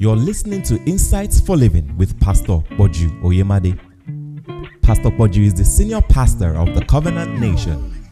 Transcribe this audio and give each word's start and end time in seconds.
You're 0.00 0.16
listening 0.16 0.62
to 0.62 0.82
Insights 0.84 1.42
for 1.42 1.58
Living 1.58 1.94
with 1.98 2.18
Pastor 2.20 2.64
Poju 2.78 3.20
Oyemade. 3.20 3.78
Pastor 4.80 5.10
Poju 5.10 5.44
is 5.44 5.52
the 5.52 5.62
senior 5.62 6.00
pastor 6.00 6.56
of 6.56 6.74
the 6.74 6.82
Covenant 6.86 7.38
Nation. 7.38 8.08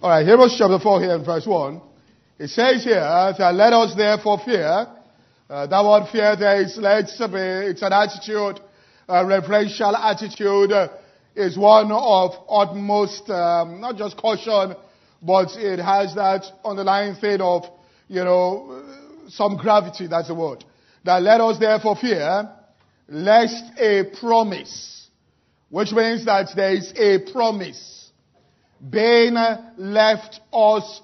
All 0.00 0.08
right, 0.08 0.26
Hebrews 0.26 0.56
chapter 0.56 0.78
4 0.78 1.00
here 1.02 1.16
in 1.16 1.24
verse 1.26 1.46
1. 1.46 1.78
It 2.38 2.48
says 2.48 2.84
here 2.84 3.00
that 3.00 3.54
let 3.54 3.74
us 3.74 3.94
therefore 3.94 4.38
fear. 4.42 4.86
Uh, 5.50 5.66
that 5.66 5.84
word 5.84 6.08
fear 6.10 6.36
there 6.36 6.62
is, 6.62 6.78
let's 6.78 7.18
be, 7.18 7.36
it's 7.68 7.82
an 7.82 7.92
attitude, 7.92 8.60
a 9.10 9.26
reverential 9.26 9.94
attitude, 9.94 10.72
uh, 10.72 10.88
is 11.36 11.58
one 11.58 11.92
of 11.92 12.32
utmost, 12.48 13.28
um, 13.28 13.82
not 13.82 13.98
just 13.98 14.16
caution, 14.16 14.74
but 15.22 15.48
it 15.56 15.78
has 15.78 16.14
that 16.14 16.44
underlying 16.64 17.14
thing 17.14 17.40
of, 17.40 17.64
you 18.08 18.24
know, 18.24 18.82
some 19.28 19.56
gravity, 19.56 20.06
that's 20.06 20.28
the 20.28 20.34
word. 20.34 20.64
That 21.04 21.22
let 21.22 21.40
us 21.40 21.58
therefore 21.58 21.96
fear, 21.96 22.50
lest 23.08 23.78
a 23.78 24.04
promise, 24.20 25.08
which 25.68 25.92
means 25.92 26.24
that 26.24 26.48
there 26.54 26.74
is 26.74 26.92
a 26.96 27.32
promise 27.32 28.10
being 28.88 29.34
left 29.76 30.40
us 30.52 31.02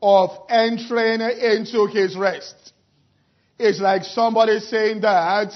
of 0.00 0.30
entering 0.48 1.20
into 1.20 1.86
his 1.86 2.16
rest. 2.16 2.72
It's 3.58 3.80
like 3.80 4.04
somebody 4.04 4.58
saying 4.58 5.02
that, 5.02 5.52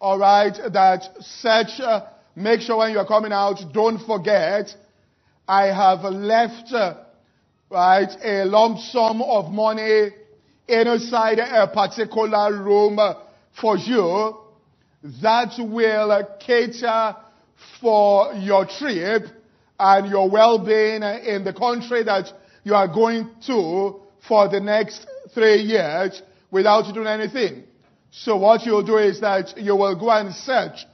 alright, 0.00 0.54
that 0.72 1.04
such, 1.20 1.80
uh, 1.80 2.06
make 2.34 2.60
sure 2.60 2.78
when 2.78 2.92
you're 2.92 3.06
coming 3.06 3.32
out, 3.32 3.60
don't 3.72 4.04
forget, 4.06 4.74
I 5.46 5.66
have 5.66 6.04
left, 6.04 6.72
uh, 6.72 6.94
right, 7.70 8.08
a 8.22 8.44
lump 8.44 8.78
sum 8.78 9.20
of 9.20 9.52
money 9.52 10.08
inside 10.66 11.38
a 11.38 11.68
particular 11.68 12.62
room 12.62 12.98
for 13.60 13.76
you 13.76 14.38
that 15.22 15.54
will 15.58 16.26
cater 16.40 17.16
for 17.80 18.32
your 18.34 18.64
trip 18.66 19.24
and 19.78 20.08
your 20.08 20.30
well-being 20.30 21.02
in 21.02 21.44
the 21.44 21.52
country 21.52 22.02
that 22.04 22.32
you 22.62 22.74
are 22.74 22.88
going 22.88 23.28
to 23.46 24.00
for 24.26 24.48
the 24.48 24.60
next 24.60 25.06
three 25.34 25.60
years 25.60 26.22
without 26.50 26.92
doing 26.94 27.06
anything. 27.06 27.64
So 28.10 28.36
what 28.36 28.64
you'll 28.64 28.86
do 28.86 28.96
is 28.96 29.20
that 29.20 29.58
you 29.58 29.76
will 29.76 29.98
go 29.98 30.10
and 30.10 30.32
search 30.34 30.86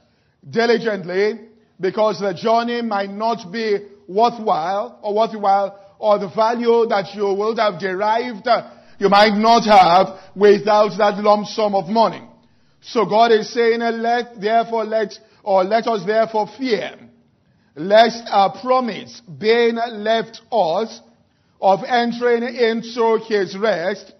diligently 0.49 1.39
because 1.79 2.19
the 2.19 2.33
journey 2.33 2.81
might 2.81 3.11
not 3.11 3.49
be 3.51 3.77
worthwhile 4.13 4.99
or 5.01 5.15
worthwhile 5.15 5.79
or 5.99 6.19
the 6.19 6.29
value 6.29 6.87
that 6.87 7.13
you 7.13 7.33
would 7.33 7.59
have 7.59 7.79
derived 7.79 8.47
uh, 8.47 8.71
you 8.99 9.09
might 9.09 9.35
not 9.35 9.65
have 9.65 10.19
without 10.35 10.95
that 10.97 11.23
lump 11.23 11.47
sum 11.47 11.73
of 11.73 11.89
money. 11.89 12.21
So 12.81 13.05
God 13.05 13.31
is 13.31 13.51
saying, 13.51 13.79
let, 13.79 14.39
therefore 14.39 14.85
let, 14.85 15.13
or 15.43 15.63
let 15.63 15.87
us 15.87 16.05
therefore 16.05 16.47
fear 16.55 16.99
lest 17.75 18.23
our 18.29 18.59
promise 18.61 19.21
being 19.39 19.75
left 19.75 20.41
us 20.51 21.01
of 21.61 21.79
entering 21.83 22.43
into 22.43 23.19
his 23.27 23.57
rest, 23.57 24.13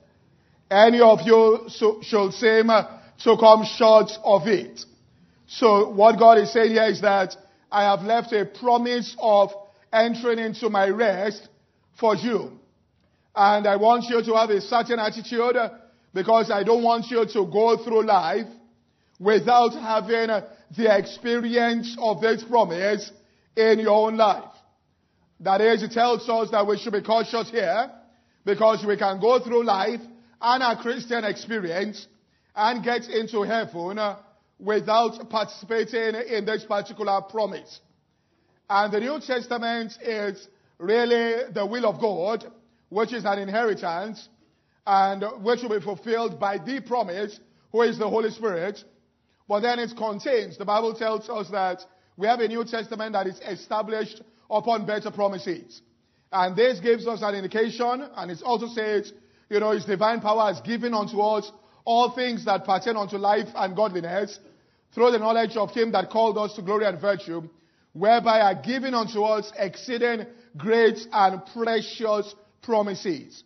any 0.70 1.02
of 1.02 1.20
you 1.26 1.68
shall 2.02 2.32
seem 2.32 2.70
uh, 2.70 3.00
to 3.24 3.36
come 3.38 3.66
short 3.66 4.12
of 4.24 4.48
it. 4.48 4.82
So 5.48 5.90
what 5.90 6.18
God 6.18 6.38
is 6.38 6.54
saying 6.54 6.72
here 6.72 6.86
is 6.86 7.02
that 7.02 7.36
I 7.72 7.84
have 7.84 8.02
left 8.02 8.32
a 8.32 8.46
promise 8.46 9.16
of 9.20 9.52
entering 9.92 10.40
into 10.40 10.70
my 10.70 10.88
rest 10.88 11.48
for 12.00 12.16
you. 12.16 12.60
And 13.36 13.68
I 13.68 13.76
want 13.78 14.06
you 14.10 14.24
to 14.24 14.34
have 14.36 14.50
a 14.50 14.62
certain 14.62 15.00
attitude 15.00 15.56
because 16.14 16.52
I 16.52 16.64
don't 16.64 16.84
want 16.84 17.06
you 17.10 17.26
to 17.26 17.46
go 17.52 17.78
through 17.84 18.06
life 18.06 18.48
without 19.20 19.74
having 19.74 20.30
the 20.76 20.98
experience 20.98 21.96
of 22.00 22.22
this 22.22 22.44
promise 22.44 23.12
in 23.56 23.80
your 23.80 24.08
own 24.08 24.18
life. 24.18 24.52
That 25.40 25.62
is, 25.62 25.84
it 25.84 25.92
tells 25.92 26.28
us 26.30 26.52
that 26.52 26.68
we 26.68 26.78
should 26.78 26.94
be 26.94 27.02
cautious 27.02 27.50
here 27.50 27.92
because 28.46 28.86
we 28.86 28.98
can 28.98 29.20
go 29.20 29.40
through 29.40 29.64
life 29.64 30.02
and 30.42 30.64
a 30.64 30.82
Christian 30.82 31.24
experience 31.24 32.08
and 32.56 32.84
get 32.84 33.08
into 33.08 33.44
heaven 33.44 34.00
without 34.60 35.30
participating 35.30 36.16
in 36.30 36.46
this 36.46 36.64
particular 36.64 37.22
promise. 37.22 37.80
And 38.74 38.94
the 38.94 39.02
New 39.02 39.20
Testament 39.20 39.92
is 40.02 40.48
really 40.78 41.52
the 41.54 41.66
will 41.66 41.86
of 41.86 42.00
God, 42.00 42.46
which 42.88 43.12
is 43.12 43.26
an 43.26 43.38
inheritance 43.38 44.30
and 44.88 45.26
which 45.44 45.62
will 45.62 45.78
be 45.78 45.84
fulfilled 45.84 46.40
by 46.40 46.58
the 46.58 46.80
promise, 46.80 47.38
who 47.74 47.82
is 47.82 48.00
the 48.00 48.08
Holy 48.08 48.30
Spirit. 48.30 48.82
But 49.46 49.60
then 49.60 49.80
it 49.80 49.92
contains, 49.98 50.58
the 50.58 50.64
Bible 50.64 50.94
tells 50.94 51.30
us 51.30 51.50
that 51.50 51.82
we 52.16 52.28
have 52.28 52.40
a 52.40 52.48
New 52.48 52.64
Testament 52.64 53.12
that 53.12 53.28
is 53.28 53.42
established 53.46 54.22
upon 54.50 54.86
better 54.86 55.12
promises. 55.12 55.82
And 56.32 56.56
this 56.56 56.80
gives 56.80 57.06
us 57.08 57.20
an 57.24 57.36
indication, 57.36 58.08
and 58.16 58.32
it 58.32 58.42
also 58.42 58.68
says, 58.68 59.12
you 59.50 59.60
know, 59.60 59.72
His 59.72 59.84
divine 59.84 60.22
power 60.22 60.48
has 60.48 60.62
given 60.62 60.94
unto 60.94 61.20
us 61.20 61.52
all 61.84 62.12
things 62.12 62.46
that 62.46 62.64
pertain 62.64 62.96
unto 62.96 63.18
life 63.18 63.50
and 63.54 63.76
godliness 63.76 64.40
through 64.96 65.12
the 65.12 65.20
knowledge 65.20 65.58
of 65.58 65.72
Him 65.72 65.92
that 65.92 66.10
called 66.10 66.38
us 66.38 66.54
to 66.54 66.62
glory 66.62 66.86
and 66.86 67.02
virtue, 67.02 67.50
whereby 67.94 68.42
are 68.42 68.56
given 68.56 68.94
unto 68.94 69.24
us 69.24 69.52
exceeding 69.58 70.26
great 70.58 71.00
and 71.12 71.42
precious 71.54 72.34
promises. 72.62 73.44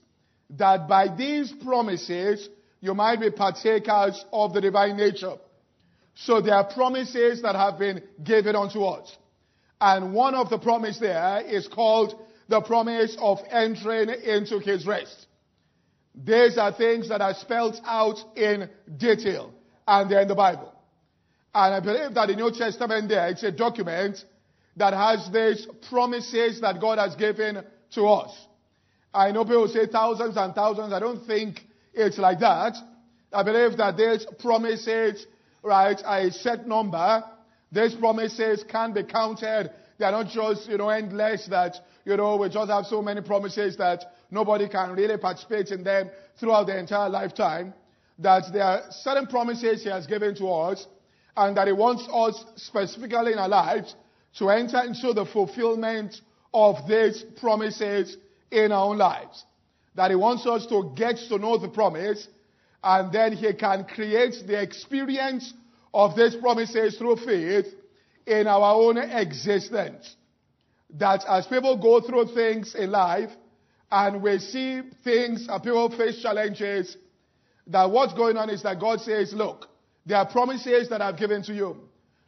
That 0.51 0.87
by 0.87 1.07
these 1.15 1.51
promises 1.51 2.47
you 2.81 2.93
might 2.93 3.19
be 3.19 3.31
partakers 3.31 4.23
of 4.31 4.53
the 4.53 4.61
divine 4.61 4.97
nature. 4.97 5.35
So 6.15 6.41
there 6.41 6.55
are 6.55 6.71
promises 6.71 7.41
that 7.41 7.55
have 7.55 7.79
been 7.79 8.03
given 8.23 8.55
unto 8.55 8.83
us. 8.83 9.15
And 9.81 10.13
one 10.13 10.35
of 10.35 10.49
the 10.49 10.59
promises 10.59 11.01
there 11.01 11.41
is 11.41 11.67
called 11.67 12.13
the 12.47 12.61
promise 12.61 13.17
of 13.19 13.39
entering 13.49 14.09
into 14.09 14.59
his 14.59 14.85
rest. 14.85 15.25
These 16.13 16.57
are 16.57 16.71
things 16.71 17.09
that 17.09 17.21
are 17.21 17.33
spelled 17.33 17.81
out 17.83 18.17
in 18.37 18.69
detail 18.97 19.51
and 19.87 20.09
they're 20.09 20.21
in 20.21 20.27
the 20.27 20.35
Bible. 20.35 20.71
And 21.53 21.73
I 21.73 21.79
believe 21.79 22.13
that 22.13 22.27
the 22.27 22.35
New 22.35 22.51
Testament 22.51 23.09
there, 23.09 23.29
it's 23.29 23.43
a 23.43 23.51
document 23.51 24.23
that 24.77 24.93
has 24.93 25.29
these 25.31 25.67
promises 25.89 26.61
that 26.61 26.81
God 26.81 26.97
has 26.97 27.15
given 27.15 27.63
to 27.93 28.05
us. 28.05 28.35
I 29.13 29.31
know 29.31 29.45
people 29.45 29.67
say 29.67 29.87
thousands 29.87 30.35
and 30.35 30.53
thousands. 30.53 30.91
I 30.91 30.99
don't 30.99 31.25
think 31.25 31.61
it's 31.93 32.17
like 32.17 32.39
that. 32.39 32.75
I 33.31 33.43
believe 33.43 33.77
that 33.77 33.95
these 33.95 34.25
promises 34.39 35.25
right, 35.63 35.99
are 36.05 36.19
a 36.19 36.31
set 36.31 36.67
number. 36.67 37.23
These 37.71 37.95
promises 37.95 38.63
can 38.69 38.93
be 38.93 39.03
counted. 39.03 39.71
They 39.97 40.05
are 40.05 40.11
not 40.11 40.27
just, 40.27 40.69
you 40.69 40.77
know, 40.77 40.89
endless 40.89 41.47
that, 41.47 41.77
you 42.03 42.17
know, 42.17 42.35
we 42.35 42.49
just 42.49 42.69
have 42.69 42.85
so 42.85 43.01
many 43.01 43.21
promises 43.21 43.77
that 43.77 44.03
nobody 44.29 44.67
can 44.67 44.91
really 44.91 45.17
participate 45.17 45.69
in 45.69 45.83
them 45.83 46.09
throughout 46.39 46.65
the 46.67 46.77
entire 46.77 47.09
lifetime. 47.09 47.73
That 48.19 48.43
there 48.53 48.63
are 48.63 48.81
certain 48.91 49.27
promises 49.27 49.83
He 49.83 49.89
has 49.89 50.05
given 50.05 50.35
to 50.35 50.47
us 50.47 50.85
and 51.35 51.55
that 51.57 51.67
He 51.67 51.73
wants 51.73 52.07
us 52.11 52.45
specifically 52.57 53.33
in 53.33 53.39
our 53.39 53.49
lives 53.49 53.95
to 54.37 54.49
enter 54.49 54.81
into 54.83 55.13
the 55.13 55.25
fulfillment 55.25 56.15
of 56.53 56.87
these 56.87 57.23
promises 57.39 58.17
in 58.51 58.71
our 58.71 58.89
own 58.89 58.97
lives. 58.97 59.43
That 59.95 60.11
He 60.11 60.15
wants 60.15 60.45
us 60.45 60.65
to 60.67 60.93
get 60.95 61.17
to 61.29 61.37
know 61.37 61.57
the 61.57 61.69
promise 61.69 62.27
and 62.85 63.11
then 63.11 63.33
he 63.33 63.51
can 63.53 63.83
create 63.83 64.35
the 64.45 64.61
experience 64.61 65.53
of 65.91 66.15
these 66.15 66.35
promises 66.35 66.97
through 66.97 67.15
faith 67.17 67.65
in 68.27 68.45
our 68.45 68.75
own 68.75 68.97
existence. 68.99 70.15
That 70.91 71.25
as 71.27 71.47
people 71.47 71.77
go 71.77 71.99
through 71.99 72.35
things 72.35 72.75
in 72.75 72.91
life 72.91 73.31
and 73.91 74.21
we 74.21 74.37
see 74.37 74.81
things 75.03 75.47
and 75.49 75.63
people 75.63 75.89
face 75.97 76.21
challenges, 76.21 76.95
that 77.67 77.89
what's 77.89 78.13
going 78.13 78.37
on 78.37 78.51
is 78.51 78.61
that 78.61 78.79
God 78.79 79.01
says, 79.01 79.33
look, 79.33 79.67
there 80.05 80.19
are 80.19 80.27
promises 80.27 80.87
that 80.89 81.01
I've 81.01 81.17
given 81.17 81.41
to 81.43 81.53
you. 81.55 81.77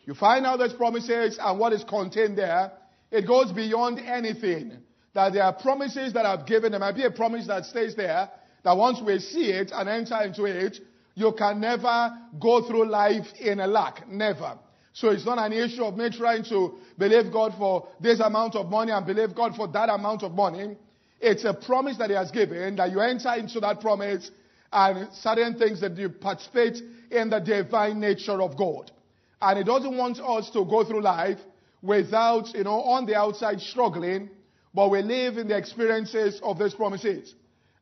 You 0.08 0.16
find 0.16 0.46
out 0.46 0.58
those 0.58 0.74
promises 0.74 1.38
and 1.40 1.60
what 1.60 1.74
is 1.74 1.84
contained 1.84 2.38
there. 2.38 2.72
It 3.12 3.28
goes 3.28 3.52
beyond 3.52 4.00
anything. 4.00 4.72
That 5.14 5.34
there 5.34 5.44
are 5.44 5.54
promises 5.54 6.14
that 6.14 6.26
I've 6.26 6.48
given. 6.48 6.72
There 6.72 6.80
might 6.80 6.96
be 6.96 7.04
a 7.04 7.12
promise 7.12 7.46
that 7.48 7.66
stays 7.66 7.94
there, 7.96 8.30
that 8.64 8.78
once 8.78 9.02
we 9.06 9.20
see 9.20 9.52
it 9.52 9.72
and 9.74 9.90
enter 9.90 10.22
into 10.24 10.46
it, 10.46 10.80
you 11.16 11.34
can 11.38 11.60
never 11.60 12.18
go 12.40 12.66
through 12.66 12.90
life 12.90 13.26
in 13.40 13.60
a 13.60 13.68
lack. 13.68 14.08
Never. 14.08 14.58
So 14.94 15.10
it's 15.10 15.26
not 15.26 15.40
an 15.40 15.52
issue 15.52 15.84
of 15.84 15.98
me 15.98 16.10
trying 16.10 16.44
to 16.46 16.78
believe 16.98 17.32
God 17.32 17.54
for 17.58 17.90
this 18.00 18.22
amount 18.22 18.56
of 18.56 18.70
money 18.70 18.92
and 18.92 19.06
believe 19.06 19.36
God 19.36 19.56
for 19.56 19.68
that 19.68 19.90
amount 19.90 20.24
of 20.24 20.32
money. 20.32 20.78
It's 21.20 21.44
a 21.44 21.54
promise 21.54 21.98
that 21.98 22.10
He 22.10 22.16
has 22.16 22.32
given 22.32 22.78
that 22.78 22.92
you 22.92 23.02
enter 23.02 23.34
into 23.34 23.60
that 23.60 23.82
promise 23.82 24.32
and 24.72 25.12
certain 25.14 25.58
things 25.58 25.82
that 25.82 25.98
you 25.98 26.10
participate 26.10 26.82
in 27.12 27.30
the 27.30 27.40
divine 27.40 28.00
nature 28.00 28.42
of 28.42 28.56
God. 28.56 28.92
And 29.42 29.58
He 29.58 29.64
doesn't 29.64 29.96
want 29.96 30.20
us 30.20 30.50
to 30.52 30.66
go 30.66 30.84
through 30.84 31.02
life 31.02 31.40
without, 31.82 32.54
you 32.56 32.64
know, 32.64 32.82
on 32.82 33.06
the 33.06 33.16
outside 33.16 33.62
struggling, 33.62 34.30
but 34.74 34.90
we 34.90 35.02
live 35.02 35.38
in 35.38 35.48
the 35.48 35.58
experiences 35.58 36.40
of 36.44 36.60
these 36.60 36.74
promises. 36.74 37.34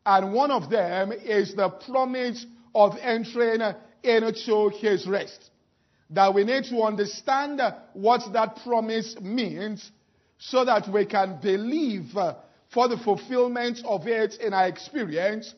And 0.05 0.33
one 0.33 0.51
of 0.51 0.69
them 0.69 1.11
is 1.11 1.55
the 1.55 1.69
promise 1.69 2.45
of 2.73 2.97
entering 3.01 3.61
into 4.03 4.69
his 4.69 5.07
rest. 5.07 5.49
That 6.11 6.33
we 6.33 6.43
need 6.43 6.65
to 6.65 6.83
understand 6.83 7.61
what 7.93 8.21
that 8.33 8.57
promise 8.63 9.15
means 9.19 9.91
so 10.37 10.63
that 10.63 10.87
we 10.87 11.05
can 11.05 11.39
believe 11.41 12.11
for 12.71 12.87
the 12.87 12.97
fulfillment 12.97 13.79
of 13.85 14.05
it 14.05 14.35
in 14.35 14.53
our 14.53 14.67
experience. 14.67 15.55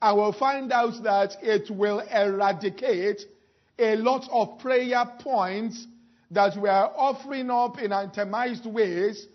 And 0.00 0.16
we'll 0.16 0.32
find 0.32 0.72
out 0.72 1.02
that 1.02 1.36
it 1.42 1.70
will 1.70 2.00
eradicate 2.00 3.20
a 3.80 3.96
lot 3.96 4.28
of 4.30 4.58
prayer 4.58 5.04
points 5.20 5.86
that 6.30 6.60
we 6.60 6.68
are 6.68 6.92
offering 6.96 7.50
up 7.50 7.78
in 7.80 7.92
itemized 7.92 8.66
ways 8.66 9.26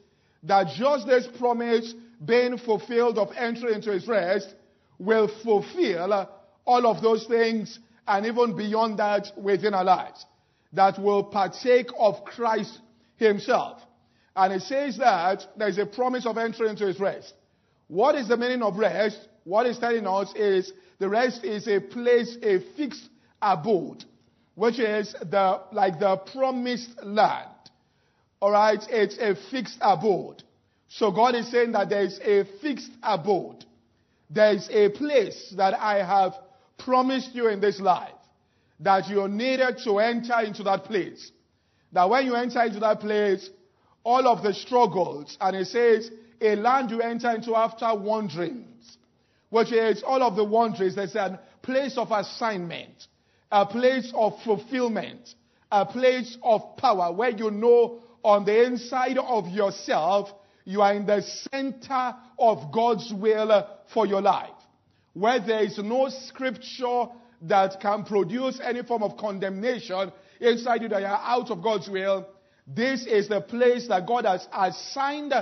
that 0.43 0.67
just 0.77 1.07
this 1.07 1.27
promise 1.37 1.93
being 2.23 2.57
fulfilled 2.57 3.17
of 3.17 3.29
entry 3.35 3.73
into 3.73 3.91
his 3.91 4.07
rest 4.07 4.53
will 4.99 5.29
fulfill 5.43 6.29
all 6.65 6.87
of 6.87 7.01
those 7.01 7.25
things 7.25 7.79
and 8.07 8.25
even 8.25 8.55
beyond 8.55 8.99
that 8.99 9.27
within 9.37 9.73
our 9.73 9.83
lives 9.83 10.25
that 10.73 10.99
will 10.99 11.23
partake 11.23 11.89
of 11.97 12.23
Christ 12.25 12.79
himself. 13.17 13.81
And 14.35 14.53
it 14.53 14.61
says 14.61 14.97
that 14.97 15.43
there's 15.57 15.77
a 15.77 15.85
promise 15.85 16.25
of 16.25 16.37
entry 16.37 16.69
into 16.69 16.85
his 16.85 16.99
rest. 16.99 17.33
What 17.87 18.15
is 18.15 18.27
the 18.27 18.37
meaning 18.37 18.61
of 18.61 18.77
rest? 18.77 19.19
What 19.45 19.65
it's 19.65 19.79
telling 19.79 20.05
us 20.05 20.33
is 20.35 20.71
the 20.99 21.07
rest 21.07 21.43
is 21.43 21.67
a 21.67 21.79
place, 21.79 22.37
a 22.41 22.59
fixed 22.75 23.09
abode, 23.41 24.03
which 24.55 24.79
is 24.79 25.13
the, 25.13 25.61
like 25.71 25.99
the 25.99 26.17
promised 26.17 27.03
land. 27.03 27.49
Alright, 28.41 28.83
it's 28.89 29.17
a 29.17 29.35
fixed 29.51 29.77
abode. 29.81 30.43
So 30.87 31.11
God 31.11 31.35
is 31.35 31.51
saying 31.51 31.73
that 31.73 31.89
there 31.89 32.03
is 32.03 32.19
a 32.23 32.45
fixed 32.61 32.91
abode. 33.03 33.65
There 34.29 34.53
is 34.53 34.69
a 34.71 34.89
place 34.89 35.53
that 35.57 35.73
I 35.73 36.03
have 36.05 36.33
promised 36.77 37.33
you 37.33 37.47
in 37.47 37.59
this 37.59 37.79
life 37.79 38.11
that 38.79 39.07
you're 39.07 39.27
needed 39.27 39.79
to 39.83 39.99
enter 39.99 40.39
into 40.41 40.63
that 40.63 40.85
place. 40.85 41.31
That 41.93 42.09
when 42.09 42.25
you 42.25 42.35
enter 42.35 42.61
into 42.63 42.79
that 42.81 42.99
place, 42.99 43.49
all 44.03 44.27
of 44.27 44.43
the 44.43 44.53
struggles, 44.53 45.37
and 45.39 45.55
it 45.55 45.67
says, 45.67 46.11
a 46.41 46.55
land 46.55 46.91
you 46.91 47.01
enter 47.01 47.31
into 47.31 47.55
after 47.55 47.95
wanderings, 47.95 48.97
which 49.49 49.71
is 49.71 50.03
all 50.03 50.21
of 50.21 50.35
the 50.35 50.43
wanderings, 50.43 50.95
there's 50.95 51.15
a 51.15 51.39
place 51.61 51.97
of 51.97 52.11
assignment, 52.11 53.07
a 53.51 53.65
place 53.65 54.11
of 54.15 54.33
fulfillment, 54.43 55.29
a 55.71 55.85
place 55.85 56.37
of 56.43 56.77
power 56.77 57.13
where 57.13 57.29
you 57.29 57.51
know 57.51 57.99
on 58.23 58.45
the 58.45 58.65
inside 58.65 59.17
of 59.17 59.47
yourself 59.47 60.29
you 60.65 60.81
are 60.81 60.93
in 60.93 61.05
the 61.05 61.21
center 61.51 62.15
of 62.39 62.71
God's 62.71 63.13
will 63.13 63.67
for 63.93 64.05
your 64.05 64.21
life. 64.21 64.49
Where 65.13 65.39
there 65.39 65.63
is 65.63 65.77
no 65.77 66.09
scripture 66.09 67.05
that 67.43 67.79
can 67.79 68.03
produce 68.03 68.59
any 68.61 68.83
form 68.83 69.03
of 69.03 69.17
condemnation 69.17 70.11
inside 70.41 70.81
you 70.81 70.89
that 70.89 71.01
you 71.01 71.07
are 71.07 71.21
out 71.23 71.51
of 71.51 71.61
God's 71.61 71.87
will, 71.87 72.27
this 72.67 73.05
is 73.05 73.29
the 73.29 73.41
place 73.41 73.87
that 73.87 74.07
God 74.07 74.25
has 74.25 74.47
assigned 74.51 75.33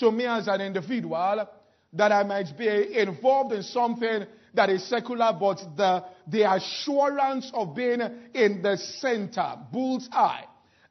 to 0.00 0.10
me 0.10 0.26
as 0.26 0.48
an 0.48 0.60
individual 0.60 1.48
that 1.94 2.12
I 2.12 2.22
might 2.22 2.56
be 2.56 2.98
involved 2.98 3.52
in 3.52 3.62
something 3.62 4.26
that 4.54 4.70
is 4.70 4.84
secular, 4.88 5.32
but 5.38 5.58
the, 5.76 6.04
the 6.26 6.52
assurance 6.52 7.50
of 7.54 7.74
being 7.74 8.00
in 8.34 8.62
the 8.62 8.76
center, 8.76 9.56
bull's 9.72 10.08
eye. 10.12 10.44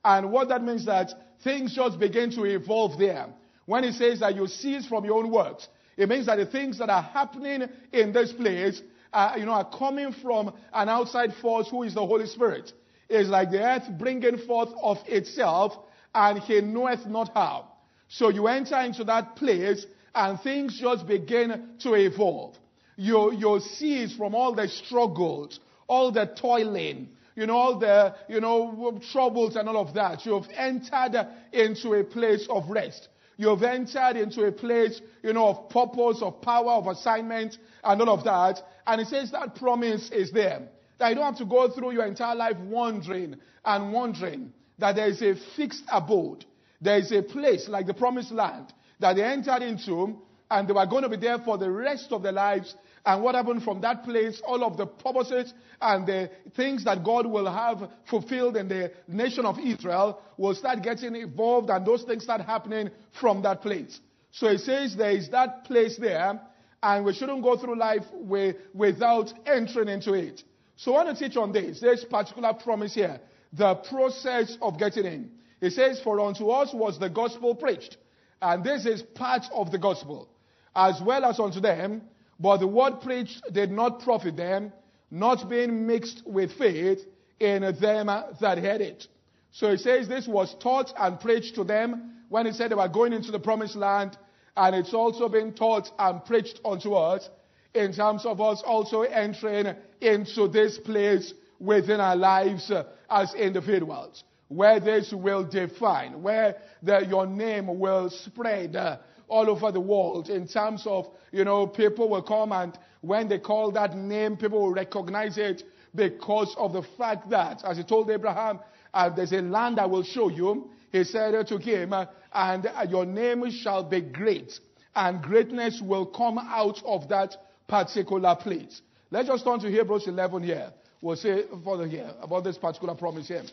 And 0.03 0.31
what 0.31 0.49
that 0.49 0.63
means 0.63 0.85
that 0.85 1.11
things 1.43 1.75
just 1.75 1.99
begin 1.99 2.31
to 2.31 2.43
evolve 2.45 2.97
there. 2.97 3.27
When 3.65 3.83
it 3.83 3.93
says 3.93 4.19
that 4.19 4.35
you 4.35 4.47
cease 4.47 4.87
from 4.87 5.05
your 5.05 5.19
own 5.19 5.31
works, 5.31 5.67
it 5.95 6.09
means 6.09 6.25
that 6.25 6.37
the 6.37 6.45
things 6.45 6.79
that 6.79 6.89
are 6.89 7.01
happening 7.01 7.69
in 7.91 8.11
this 8.11 8.31
place, 8.31 8.81
uh, 9.13 9.33
you 9.37 9.45
know, 9.45 9.51
are 9.53 9.69
coming 9.69 10.13
from 10.13 10.53
an 10.73 10.89
outside 10.89 11.33
force 11.41 11.69
who 11.69 11.83
is 11.83 11.93
the 11.93 12.05
Holy 12.05 12.25
Spirit. 12.25 12.73
It's 13.09 13.29
like 13.29 13.51
the 13.51 13.61
earth 13.61 13.83
bringing 13.99 14.37
forth 14.39 14.69
of 14.81 14.97
itself, 15.05 15.73
and 16.15 16.39
he 16.39 16.61
knoweth 16.61 17.05
not 17.05 17.31
how. 17.33 17.67
So 18.07 18.29
you 18.29 18.47
enter 18.47 18.79
into 18.79 19.03
that 19.05 19.35
place, 19.35 19.85
and 20.13 20.39
things 20.41 20.79
just 20.79 21.07
begin 21.07 21.69
to 21.79 21.93
evolve. 21.93 22.55
You, 22.97 23.33
you 23.33 23.59
cease 23.59 24.15
from 24.15 24.35
all 24.35 24.53
the 24.53 24.67
struggles, 24.67 25.59
all 25.87 26.11
the 26.11 26.25
toiling, 26.25 27.09
you 27.35 27.47
know, 27.47 27.55
all 27.55 27.79
the, 27.79 28.15
you 28.27 28.41
know, 28.41 28.99
troubles 29.11 29.55
and 29.55 29.67
all 29.69 29.77
of 29.77 29.93
that. 29.93 30.25
You've 30.25 30.47
entered 30.55 31.27
into 31.53 31.93
a 31.93 32.03
place 32.03 32.45
of 32.49 32.69
rest. 32.69 33.07
You've 33.37 33.63
entered 33.63 34.17
into 34.17 34.45
a 34.45 34.51
place, 34.51 35.01
you 35.23 35.33
know, 35.33 35.47
of 35.47 35.69
purpose, 35.69 36.21
of 36.21 36.41
power, 36.41 36.73
of 36.73 36.87
assignment, 36.87 37.57
and 37.83 38.01
all 38.01 38.09
of 38.09 38.23
that. 38.25 38.61
And 38.85 39.01
it 39.01 39.07
says 39.07 39.31
that 39.31 39.55
promise 39.55 40.11
is 40.11 40.31
there. 40.31 40.67
That 40.99 41.09
you 41.09 41.15
don't 41.15 41.23
have 41.23 41.37
to 41.37 41.45
go 41.45 41.69
through 41.69 41.93
your 41.93 42.05
entire 42.05 42.35
life 42.35 42.57
wandering 42.57 43.37
and 43.65 43.93
wondering. 43.93 44.53
That 44.77 44.97
there 44.97 45.07
is 45.07 45.21
a 45.21 45.35
fixed 45.55 45.83
abode. 45.91 46.45
There 46.81 46.99
is 46.99 47.11
a 47.11 47.23
place 47.23 47.67
like 47.67 47.87
the 47.87 47.93
promised 47.93 48.31
land 48.31 48.73
that 49.01 49.15
they 49.15 49.23
entered 49.23 49.61
into, 49.61 50.15
and 50.49 50.67
they 50.67 50.73
were 50.73 50.85
going 50.85 51.03
to 51.03 51.09
be 51.09 51.17
there 51.17 51.39
for 51.39 51.57
the 51.57 51.69
rest 51.69 52.11
of 52.11 52.23
their 52.23 52.31
lives 52.31 52.75
and 53.05 53.23
what 53.23 53.35
happened 53.35 53.63
from 53.63 53.81
that 53.81 54.03
place, 54.03 54.41
all 54.45 54.63
of 54.63 54.77
the 54.77 54.85
purposes 54.85 55.53
and 55.81 56.05
the 56.05 56.29
things 56.55 56.83
that 56.85 57.03
God 57.03 57.25
will 57.25 57.51
have 57.51 57.89
fulfilled 58.09 58.57
in 58.57 58.67
the 58.67 58.91
nation 59.07 59.45
of 59.45 59.57
Israel 59.59 60.21
will 60.37 60.53
start 60.53 60.83
getting 60.83 61.15
involved 61.15 61.69
and 61.69 61.85
those 61.85 62.03
things 62.03 62.23
start 62.23 62.41
happening 62.41 62.91
from 63.19 63.41
that 63.41 63.61
place. 63.61 63.99
So 64.31 64.47
it 64.47 64.59
says 64.59 64.95
there 64.95 65.11
is 65.11 65.29
that 65.29 65.65
place 65.65 65.97
there 65.97 66.39
and 66.83 67.05
we 67.05 67.13
shouldn't 67.13 67.41
go 67.41 67.57
through 67.57 67.77
life 67.77 68.05
with, 68.13 68.57
without 68.73 69.33
entering 69.47 69.89
into 69.89 70.13
it. 70.13 70.43
So 70.75 70.93
I 70.95 71.03
want 71.03 71.17
to 71.17 71.27
teach 71.27 71.37
on 71.37 71.51
this. 71.51 71.79
There's 71.79 72.05
particular 72.05 72.53
promise 72.53 72.93
here. 72.93 73.19
The 73.53 73.75
process 73.75 74.57
of 74.61 74.77
getting 74.77 75.05
in. 75.05 75.31
It 75.59 75.73
says, 75.73 75.99
For 76.03 76.19
unto 76.19 76.49
us 76.49 76.73
was 76.73 76.97
the 76.97 77.09
gospel 77.09 77.53
preached. 77.55 77.97
And 78.41 78.63
this 78.63 78.85
is 78.85 79.01
part 79.01 79.43
of 79.53 79.71
the 79.71 79.77
gospel. 79.77 80.29
As 80.75 81.01
well 81.01 81.25
as 81.25 81.39
unto 81.39 81.59
them 81.59 82.01
but 82.41 82.57
the 82.57 82.67
word 82.67 83.01
preached 83.01 83.43
did 83.53 83.71
not 83.71 84.01
profit 84.01 84.35
them, 84.35 84.73
not 85.11 85.47
being 85.47 85.85
mixed 85.85 86.23
with 86.25 86.51
faith 86.53 87.05
in 87.39 87.61
them 87.79 88.07
that 88.07 88.57
heard 88.57 88.81
it. 88.81 89.07
So 89.51 89.69
he 89.69 89.77
says 89.77 90.07
this 90.07 90.27
was 90.27 90.55
taught 90.55 90.91
and 90.97 91.19
preached 91.19 91.55
to 91.55 91.63
them 91.63 92.13
when 92.29 92.47
he 92.47 92.51
said 92.51 92.71
they 92.71 92.75
were 92.75 92.87
going 92.87 93.13
into 93.13 93.31
the 93.31 93.39
promised 93.39 93.75
land, 93.75 94.17
and 94.57 94.75
it's 94.75 94.93
also 94.93 95.29
been 95.29 95.53
taught 95.53 95.91
and 95.99 96.25
preached 96.25 96.59
unto 96.65 96.93
us 96.95 97.29
in 97.75 97.93
terms 97.93 98.25
of 98.25 98.41
us 98.41 98.63
also 98.65 99.03
entering 99.03 99.75
into 99.99 100.47
this 100.47 100.79
place 100.79 101.33
within 101.59 101.99
our 101.99 102.15
lives 102.15 102.71
uh, 102.71 102.85
as 103.09 103.35
individuals, 103.35 104.23
where 104.51 104.81
this 104.81 105.13
will 105.13 105.45
define, 105.45 106.21
where 106.21 106.57
the, 106.83 107.05
your 107.07 107.25
name 107.25 107.79
will 107.79 108.09
spread 108.09 108.75
uh, 108.75 108.97
all 109.29 109.49
over 109.49 109.71
the 109.71 109.79
world 109.79 110.29
in 110.29 110.45
terms 110.45 110.83
of, 110.85 111.07
you 111.31 111.45
know, 111.45 111.65
people 111.65 112.09
will 112.09 112.21
come 112.21 112.51
and 112.51 112.77
when 112.99 113.29
they 113.29 113.39
call 113.39 113.71
that 113.71 113.95
name, 113.95 114.35
people 114.35 114.61
will 114.61 114.73
recognize 114.73 115.37
it 115.37 115.63
because 115.95 116.53
of 116.57 116.73
the 116.73 116.83
fact 116.97 117.29
that, 117.29 117.63
as 117.63 117.77
he 117.77 117.83
told 117.83 118.11
Abraham, 118.11 118.59
uh, 118.93 119.09
there's 119.09 119.31
a 119.31 119.41
land 119.41 119.79
I 119.79 119.85
will 119.85 120.03
show 120.03 120.29
you. 120.29 120.69
He 120.91 121.05
said 121.05 121.47
to 121.47 121.57
him, 121.57 121.93
uh, 121.93 122.05
and 122.33 122.67
uh, 122.67 122.85
your 122.89 123.05
name 123.05 123.49
shall 123.51 123.83
be 123.83 124.01
great, 124.01 124.51
and 124.93 125.21
greatness 125.21 125.81
will 125.81 126.05
come 126.05 126.37
out 126.37 126.81
of 126.85 127.07
that 127.07 127.35
particular 127.69 128.35
place. 128.35 128.81
Let's 129.09 129.29
just 129.29 129.45
turn 129.45 129.59
to 129.61 129.71
Hebrews 129.71 130.07
11 130.07 130.43
here. 130.43 130.71
We'll 131.01 131.15
say 131.15 131.45
further 131.63 131.87
here 131.87 132.11
about 132.21 132.43
this 132.43 132.57
particular 132.57 132.95
promise 132.95 133.29
here. 133.29 133.43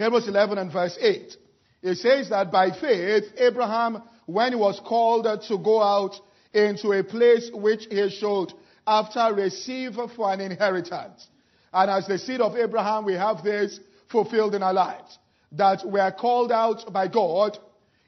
Hebrews 0.00 0.28
11 0.28 0.56
and 0.56 0.72
verse 0.72 0.96
8. 0.98 1.36
It 1.82 1.96
says 1.96 2.30
that 2.30 2.50
by 2.50 2.70
faith, 2.70 3.24
Abraham 3.36 4.02
when 4.24 4.52
he 4.52 4.58
was 4.58 4.80
called 4.80 5.26
to 5.48 5.58
go 5.58 5.82
out 5.82 6.14
into 6.54 6.92
a 6.92 7.04
place 7.04 7.50
which 7.52 7.86
he 7.90 8.08
should 8.08 8.54
after 8.86 9.34
receive 9.34 9.98
for 10.16 10.32
an 10.32 10.40
inheritance. 10.40 11.28
And 11.70 11.90
as 11.90 12.06
the 12.06 12.16
seed 12.16 12.40
of 12.40 12.56
Abraham, 12.56 13.04
we 13.04 13.12
have 13.12 13.44
this 13.44 13.78
fulfilled 14.10 14.54
in 14.54 14.62
our 14.62 14.72
lives. 14.72 15.18
That 15.52 15.86
we 15.86 16.00
are 16.00 16.12
called 16.12 16.50
out 16.50 16.90
by 16.90 17.06
God 17.08 17.58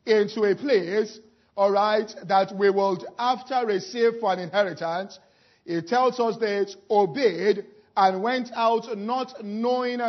into 0.06 0.44
a 0.44 0.56
place, 0.56 1.18
alright, 1.58 2.11
that 2.26 2.56
we 2.56 2.70
will 2.70 3.04
after 3.18 3.66
receive 3.66 4.12
for 4.18 4.32
an 4.32 4.38
inheritance. 4.38 5.18
It 5.66 5.88
tells 5.88 6.18
us 6.18 6.38
that 6.38 6.75
obeyed 6.90 7.66
and 7.94 8.22
went 8.22 8.50
out 8.54 8.96
not 8.96 9.44
knowing 9.44 10.00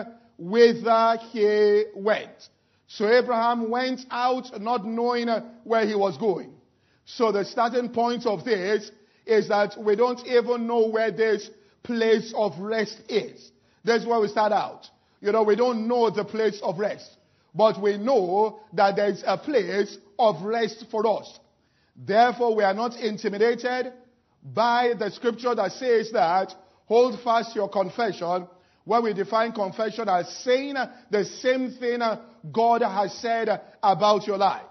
whither 0.49 1.17
he 1.31 1.85
went. 1.95 2.49
So 2.87 3.07
Abraham 3.07 3.69
went 3.69 4.01
out 4.11 4.61
not 4.61 4.85
knowing 4.85 5.27
where 5.63 5.85
he 5.85 5.95
was 5.95 6.17
going. 6.17 6.53
So 7.05 7.31
the 7.31 7.45
starting 7.45 7.89
point 7.89 8.25
of 8.25 8.43
this 8.43 8.91
is 9.25 9.47
that 9.47 9.75
we 9.77 9.95
don't 9.95 10.25
even 10.27 10.67
know 10.67 10.87
where 10.87 11.11
this 11.11 11.49
place 11.81 12.33
of 12.35 12.59
rest 12.59 12.99
is. 13.09 13.51
That's 13.83 14.05
where 14.05 14.19
we 14.19 14.27
start 14.27 14.51
out. 14.51 14.87
You 15.21 15.31
know, 15.31 15.43
we 15.43 15.55
don't 15.55 15.87
know 15.87 16.09
the 16.09 16.25
place 16.25 16.59
of 16.61 16.77
rest. 16.77 17.09
But 17.55 17.81
we 17.81 17.97
know 17.97 18.59
that 18.73 18.95
there's 18.95 19.23
a 19.25 19.37
place 19.37 19.97
of 20.19 20.41
rest 20.43 20.85
for 20.91 21.05
us. 21.07 21.39
Therefore, 21.95 22.55
we 22.55 22.63
are 22.63 22.73
not 22.73 22.97
intimidated 22.97 23.93
by 24.43 24.93
the 24.97 25.09
scripture 25.11 25.55
that 25.55 25.71
says 25.73 26.11
that 26.11 26.53
hold 26.85 27.19
fast 27.21 27.55
your 27.55 27.69
confession, 27.69 28.47
where 28.85 29.01
we 29.01 29.13
define 29.13 29.51
confession 29.51 30.09
as 30.09 30.27
saying 30.43 30.75
the 31.09 31.25
same 31.25 31.71
thing 31.71 31.99
God 32.51 32.81
has 32.81 33.13
said 33.19 33.61
about 33.81 34.27
your 34.27 34.37
life. 34.37 34.61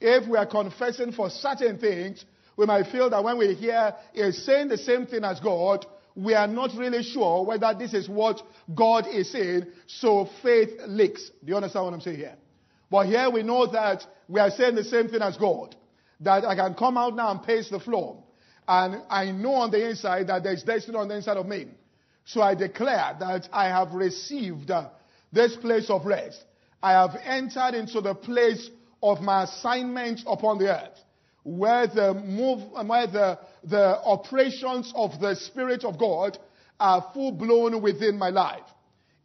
If 0.00 0.28
we 0.28 0.38
are 0.38 0.46
confessing 0.46 1.12
for 1.12 1.28
certain 1.30 1.78
things, 1.78 2.24
we 2.56 2.66
might 2.66 2.86
feel 2.86 3.10
that 3.10 3.22
when 3.22 3.38
we 3.38 3.54
hear 3.54 3.94
is 4.14 4.44
saying 4.44 4.68
the 4.68 4.78
same 4.78 5.06
thing 5.06 5.24
as 5.24 5.40
God, 5.40 5.86
we 6.14 6.34
are 6.34 6.46
not 6.46 6.70
really 6.76 7.02
sure 7.02 7.44
whether 7.44 7.74
this 7.78 7.94
is 7.94 8.08
what 8.08 8.42
God 8.74 9.06
is 9.06 9.30
saying, 9.32 9.66
so 9.86 10.28
faith 10.42 10.70
leaks. 10.86 11.30
Do 11.44 11.50
you 11.50 11.56
understand 11.56 11.84
what 11.84 11.94
I'm 11.94 12.00
saying 12.00 12.16
here? 12.18 12.36
But 12.90 13.06
here 13.06 13.30
we 13.30 13.42
know 13.42 13.66
that 13.66 14.04
we 14.28 14.40
are 14.40 14.50
saying 14.50 14.74
the 14.74 14.84
same 14.84 15.08
thing 15.08 15.22
as 15.22 15.36
God. 15.36 15.76
That 16.20 16.44
I 16.44 16.54
can 16.54 16.74
come 16.74 16.98
out 16.98 17.14
now 17.16 17.30
and 17.30 17.42
pace 17.42 17.70
the 17.70 17.80
floor. 17.80 18.22
And 18.68 19.02
I 19.08 19.30
know 19.30 19.54
on 19.54 19.70
the 19.70 19.88
inside 19.88 20.26
that 20.26 20.42
there's 20.42 20.62
destiny 20.62 20.96
on 20.96 21.08
the 21.08 21.16
inside 21.16 21.36
of 21.36 21.46
me. 21.46 21.68
So 22.24 22.42
I 22.42 22.54
declare 22.54 23.16
that 23.18 23.48
I 23.52 23.66
have 23.66 23.92
received 23.92 24.70
uh, 24.70 24.90
this 25.32 25.56
place 25.56 25.90
of 25.90 26.06
rest. 26.06 26.42
I 26.82 26.92
have 26.92 27.16
entered 27.24 27.74
into 27.74 28.00
the 28.00 28.14
place 28.14 28.70
of 29.02 29.20
my 29.20 29.44
assignment 29.44 30.20
upon 30.26 30.58
the 30.58 30.68
earth, 30.68 30.98
where 31.42 31.86
the 31.86 32.14
move, 32.14 32.70
where 32.86 33.06
the, 33.06 33.38
the 33.64 33.98
operations 34.04 34.92
of 34.94 35.20
the 35.20 35.34
Spirit 35.34 35.84
of 35.84 35.98
God 35.98 36.38
are 36.78 37.10
full 37.12 37.32
blown 37.32 37.82
within 37.82 38.18
my 38.18 38.30
life. 38.30 38.64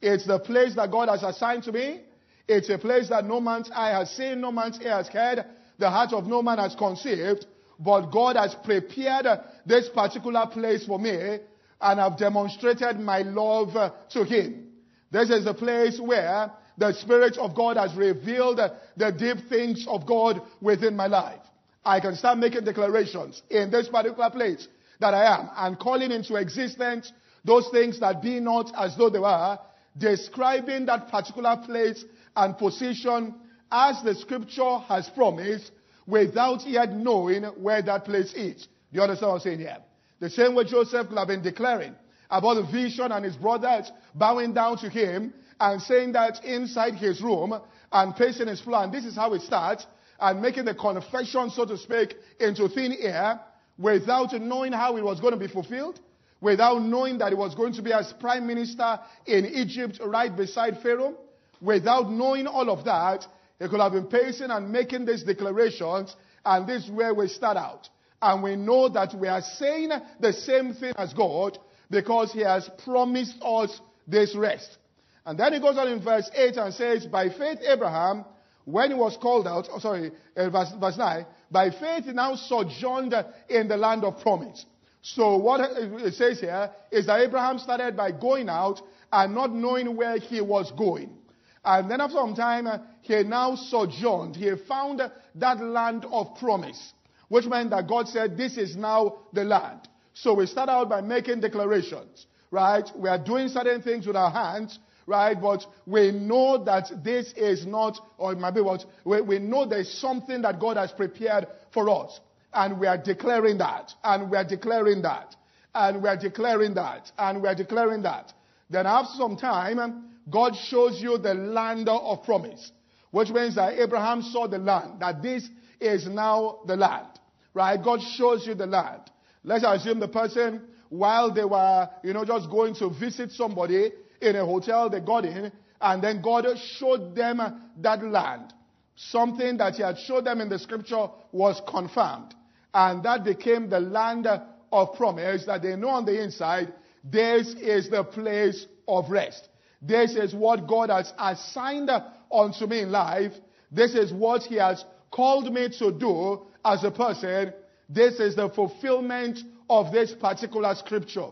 It's 0.02 0.26
the 0.28 0.40
place 0.40 0.76
that 0.76 0.92
God 0.92 1.10
has 1.10 1.24
assigned 1.24 1.64
to 1.64 1.72
me. 1.72 2.02
It's 2.48 2.70
a 2.70 2.78
place 2.78 3.10
that 3.10 3.26
no 3.26 3.40
man's 3.42 3.72
eye 3.74 3.92
has 3.92 4.12
seen, 4.12 4.42
no 4.42 4.52
man's 4.52 4.80
ear 4.82 4.98
has 4.98 5.08
heard, 5.08 5.46
the 5.80 5.90
heart 5.90 6.14
of 6.14 6.28
no 6.28 6.42
man 6.42 6.58
has 6.60 6.76
conceived. 6.76 7.46
But 7.80 8.12
God 8.12 8.36
has 8.36 8.56
prepared 8.64 9.26
this 9.66 9.90
particular 9.90 10.46
place 10.48 10.86
for 10.86 11.00
me 11.00 11.40
and 11.82 12.00
have 12.00 12.18
demonstrated 12.18 13.00
my 13.00 13.20
love 13.20 13.76
uh, 13.76 13.92
to 14.12 14.24
Him. 14.24 14.68
This 15.12 15.30
is 15.30 15.46
the 15.46 15.54
place 15.54 16.00
where 16.00 16.52
the 16.78 16.94
Spirit 16.94 17.38
of 17.38 17.56
God 17.56 17.78
has 17.78 17.96
revealed 17.96 18.60
the 18.98 19.12
deep 19.12 19.48
things 19.50 19.86
of 19.88 20.06
God 20.06 20.42
within 20.62 20.96
my 20.96 21.08
life. 21.08 21.42
I 21.86 22.00
can 22.00 22.16
start 22.16 22.38
making 22.40 22.66
declarations 22.66 23.42
in 23.50 23.70
this 23.72 23.88
particular 23.88 24.30
place 24.30 24.68
that 25.00 25.14
I 25.14 25.40
am 25.40 25.50
and 25.56 25.80
calling 25.80 26.12
into 26.12 26.36
existence 26.36 27.12
those 27.44 27.70
things 27.70 28.00
that 28.00 28.22
be 28.22 28.40
not 28.40 28.72
as 28.76 28.98
though 28.98 29.10
they 29.10 29.20
were, 29.20 29.60
describing 29.98 30.88
that 30.88 31.10
particular 31.10 31.58
place 31.66 32.04
and 32.36 32.58
position 32.58 33.36
as 33.72 34.02
the 34.04 34.16
scripture 34.16 34.80
has 34.88 35.08
promised 35.10 35.72
without 36.08 36.66
yet 36.68 36.92
knowing 36.92 37.44
where 37.44 37.82
that 37.82 38.06
place 38.06 38.34
is. 38.34 38.64
Do 38.64 38.68
you 38.92 39.02
understand 39.02 39.30
what 39.30 39.36
I'm 39.36 39.42
saying 39.42 39.60
here? 39.60 39.78
The 40.26 40.32
same 40.32 40.56
way 40.56 40.64
Joseph 40.64 41.08
could 41.08 41.20
have 41.20 41.28
been 41.28 41.44
declaring 41.44 41.94
about 42.32 42.56
the 42.56 42.64
vision 42.64 43.12
and 43.12 43.24
his 43.24 43.36
brothers 43.36 43.92
bowing 44.16 44.56
down 44.56 44.76
to 44.80 44.90
him 44.90 45.32
and 45.60 45.80
saying 45.80 46.14
that 46.14 46.44
inside 46.44 46.96
his 46.96 47.22
room 47.22 47.54
and 47.92 48.16
pacing 48.16 48.48
his 48.48 48.60
plan. 48.60 48.90
This 48.90 49.06
is 49.06 49.16
how 49.16 49.36
it 49.36 49.44
starts 49.44 49.86
and 50.20 50.42
making 50.42 50.66
the 50.66 50.74
confession, 50.74 51.52
so 51.52 51.64
to 51.66 51.78
speak, 51.78 52.16
into 52.40 52.68
thin 52.70 52.96
air 53.02 53.40
without 53.78 54.34
knowing 54.34 54.72
how 54.72 54.98
it 54.98 55.04
was 55.04 55.20
going 55.20 55.36
to 55.36 55.40
be 55.40 55.48
fulfilled, 55.48 56.00
without 56.42 56.82
knowing 56.82 57.20
that 57.20 57.32
it 57.32 57.38
was 57.38 57.54
going 57.54 57.74
to 57.74 57.84
be 57.84 57.94
as 57.94 58.12
prime 58.20 58.48
minister 58.48 59.00
in 59.28 59.46
Egypt 59.46 60.00
right 60.04 60.36
beside 60.36 60.82
Pharaoh, 60.82 61.20
without 61.62 62.10
knowing 62.10 62.48
all 62.48 62.72
of 62.72 62.84
that, 62.86 63.28
he 63.60 63.68
could 63.68 63.80
have 63.80 63.92
been 63.92 64.08
pacing 64.08 64.50
and 64.50 64.72
making 64.72 65.06
these 65.06 65.22
declarations, 65.22 66.16
and 66.44 66.66
this 66.68 66.86
is 66.86 66.90
where 66.90 67.14
we 67.14 67.28
start 67.28 67.58
out. 67.58 67.90
And 68.26 68.42
we 68.42 68.56
know 68.56 68.90
that 68.90 69.14
we 69.14 69.28
are 69.28 69.44
saying 69.44 69.92
the 70.20 70.34
same 70.34 70.74
thing 70.74 70.94
as 70.98 71.14
God 71.14 71.60
because 71.92 72.32
he 72.34 72.40
has 72.40 72.68
promised 72.84 73.36
us 73.44 73.80
this 74.08 74.36
rest. 74.36 74.80
And 75.28 75.40
then 75.40 75.54
he 75.54 75.60
goes 75.60 75.78
on 75.78 75.90
in 75.90 76.04
verse 76.04 76.28
8 76.34 76.58
and 76.58 76.74
says, 76.74 77.06
By 77.06 77.30
faith, 77.30 77.60
Abraham, 77.62 78.26
when 78.64 78.90
he 78.90 78.98
was 78.98 79.16
called 79.22 79.46
out, 79.46 79.68
oh, 79.72 79.78
sorry, 79.78 80.12
uh, 80.36 80.50
verse, 80.50 80.72
verse 80.80 80.98
9, 80.98 81.24
by 81.52 81.70
faith 81.70 82.06
he 82.06 82.14
now 82.14 82.36
sojourned 82.36 83.14
in 83.48 83.68
the 83.68 83.78
land 83.78 84.04
of 84.04 84.20
promise. 84.22 84.66
So 85.04 85.38
what 85.38 85.60
it 85.78 86.16
says 86.16 86.40
here 86.40 86.72
is 86.92 87.06
that 87.06 87.20
Abraham 87.20 87.60
started 87.60 87.96
by 87.96 88.12
going 88.12 88.50
out 88.50 88.82
and 89.12 89.36
not 89.36 89.54
knowing 89.54 89.96
where 89.96 90.18
he 90.18 90.42
was 90.42 90.72
going. 90.72 91.16
And 91.64 91.92
then 91.92 92.02
after 92.02 92.16
some 92.16 92.34
time, 92.34 92.68
he 93.02 93.22
now 93.22 93.56
sojourned. 93.56 94.36
He 94.36 94.50
found 94.68 95.00
that 95.36 95.64
land 95.64 96.08
of 96.12 96.36
promise, 96.40 96.94
which 97.30 97.46
meant 97.46 97.72
that 97.72 97.88
God 97.88 98.08
said, 98.08 98.38
this 98.38 98.58
is 98.58 98.76
now 98.76 99.18
the 99.34 99.44
land. 99.44 99.88
So 100.14 100.34
we 100.34 100.46
start 100.46 100.70
out 100.70 100.90
by 100.90 101.02
making 101.02 101.42
declarations, 101.42 102.28
right? 102.52 102.90
We 102.96 103.10
are 103.10 103.18
doing 103.18 103.50
certain 103.50 103.82
things 103.82 104.08
with 104.08 104.16
our 104.16 104.32
hands, 104.32 104.80
right? 105.08 105.40
But 105.40 105.66
we 105.86 106.12
know 106.12 106.64
that 106.64 107.04
this 107.04 107.34
is 107.34 107.66
not, 107.66 108.00
or 108.18 108.34
it 108.34 108.40
might 108.40 108.56
be 108.56 108.62
what, 108.62 108.86
we, 109.04 109.22
we 109.22 109.40
know 109.40 109.66
there's 109.66 109.92
something 110.00 110.42
that 110.44 110.60
God 110.60 110.78
has 110.78 110.92
prepared 110.92 111.48
for 111.74 111.90
us. 111.90 112.20
And 112.54 112.80
we 112.80 112.88
are 112.88 112.98
declaring 112.98 113.58
that, 113.58 113.92
and 114.04 114.32
we 114.32 114.38
are 114.38 114.46
declaring 114.46 115.02
that, 115.02 115.36
and 115.74 116.02
we 116.02 116.08
are 116.08 116.18
declaring 116.18 116.74
that, 116.76 117.12
and 117.18 117.42
we 117.42 117.50
are 117.50 117.56
declaring 117.56 118.04
that. 118.04 118.32
Then 118.70 118.86
after 118.86 119.12
some 119.18 119.36
time, 119.36 120.06
God 120.30 120.56
shows 120.56 121.02
you 121.02 121.18
the 121.18 121.34
land 121.34 121.90
of 121.90 122.24
promise, 122.24 122.72
which 123.12 123.30
means 123.30 123.56
that 123.56 123.78
Abraham 123.78 124.22
saw 124.22 124.48
the 124.48 124.58
land, 124.58 125.02
that 125.02 125.22
this 125.22 125.50
is 125.82 126.08
now 126.08 126.60
the 126.66 126.78
land, 126.78 127.15
right? 127.56 127.84
God 127.84 128.02
shows 128.16 128.46
you 128.46 128.54
the 128.54 128.68
land. 128.68 129.02
Let's 129.44 129.64
assume 129.66 130.00
the 130.00 130.08
person, 130.08 130.62
while 130.90 131.34
they 131.34 131.46
were, 131.46 131.90
you 132.04 132.14
know, 132.14 132.26
just 132.26 132.52
going 132.52 132.76
to 132.76 132.90
visit 132.90 133.32
somebody, 133.32 133.92
in 134.22 134.36
a 134.36 134.46
hotel 134.46 134.90
they 134.90 135.00
got 135.00 135.26
in, 135.26 135.52
and 135.82 136.04
then 136.04 136.22
God 136.22 136.46
showed 136.78 137.16
them 137.16 137.42
that 137.82 138.04
land. 138.04 138.54
Something 138.96 139.58
that 139.58 139.76
He 139.76 139.84
had 139.84 139.98
showed 140.00 140.26
them 140.26 140.42
in 140.42 140.50
the 140.50 140.60
scripture 140.60 141.08
was 141.32 141.62
confirmed. 141.68 142.34
And 142.74 143.04
that 143.04 143.24
became 143.24 143.70
the 143.70 143.80
land 143.80 144.28
of 144.72 144.96
promise 144.96 145.46
that 145.46 145.62
they 145.62 145.76
know 145.76 145.90
on 145.90 146.06
the 146.06 146.22
inside, 146.24 146.74
this 147.04 147.48
is 147.56 147.90
the 147.90 148.04
place 148.04 148.66
of 148.88 149.10
rest. 149.10 149.48
This 149.82 150.16
is 150.16 150.34
what 150.34 150.68
God 150.68 150.90
has 150.90 151.12
assigned 151.18 151.90
unto 152.32 152.66
me 152.66 152.82
in 152.82 152.92
life. 152.92 153.34
This 153.72 153.94
is 153.94 154.12
what 154.12 154.44
He 154.44 154.56
has 154.56 154.84
called 155.12 155.54
me 155.54 155.70
to 155.80 155.92
do 155.92 156.42
as 156.66 156.84
a 156.84 156.92
person. 156.92 157.54
This 157.88 158.20
is 158.20 158.36
the 158.36 158.50
fulfillment 158.50 159.40
of 159.70 159.92
this 159.92 160.12
particular 160.14 160.74
scripture. 160.76 161.30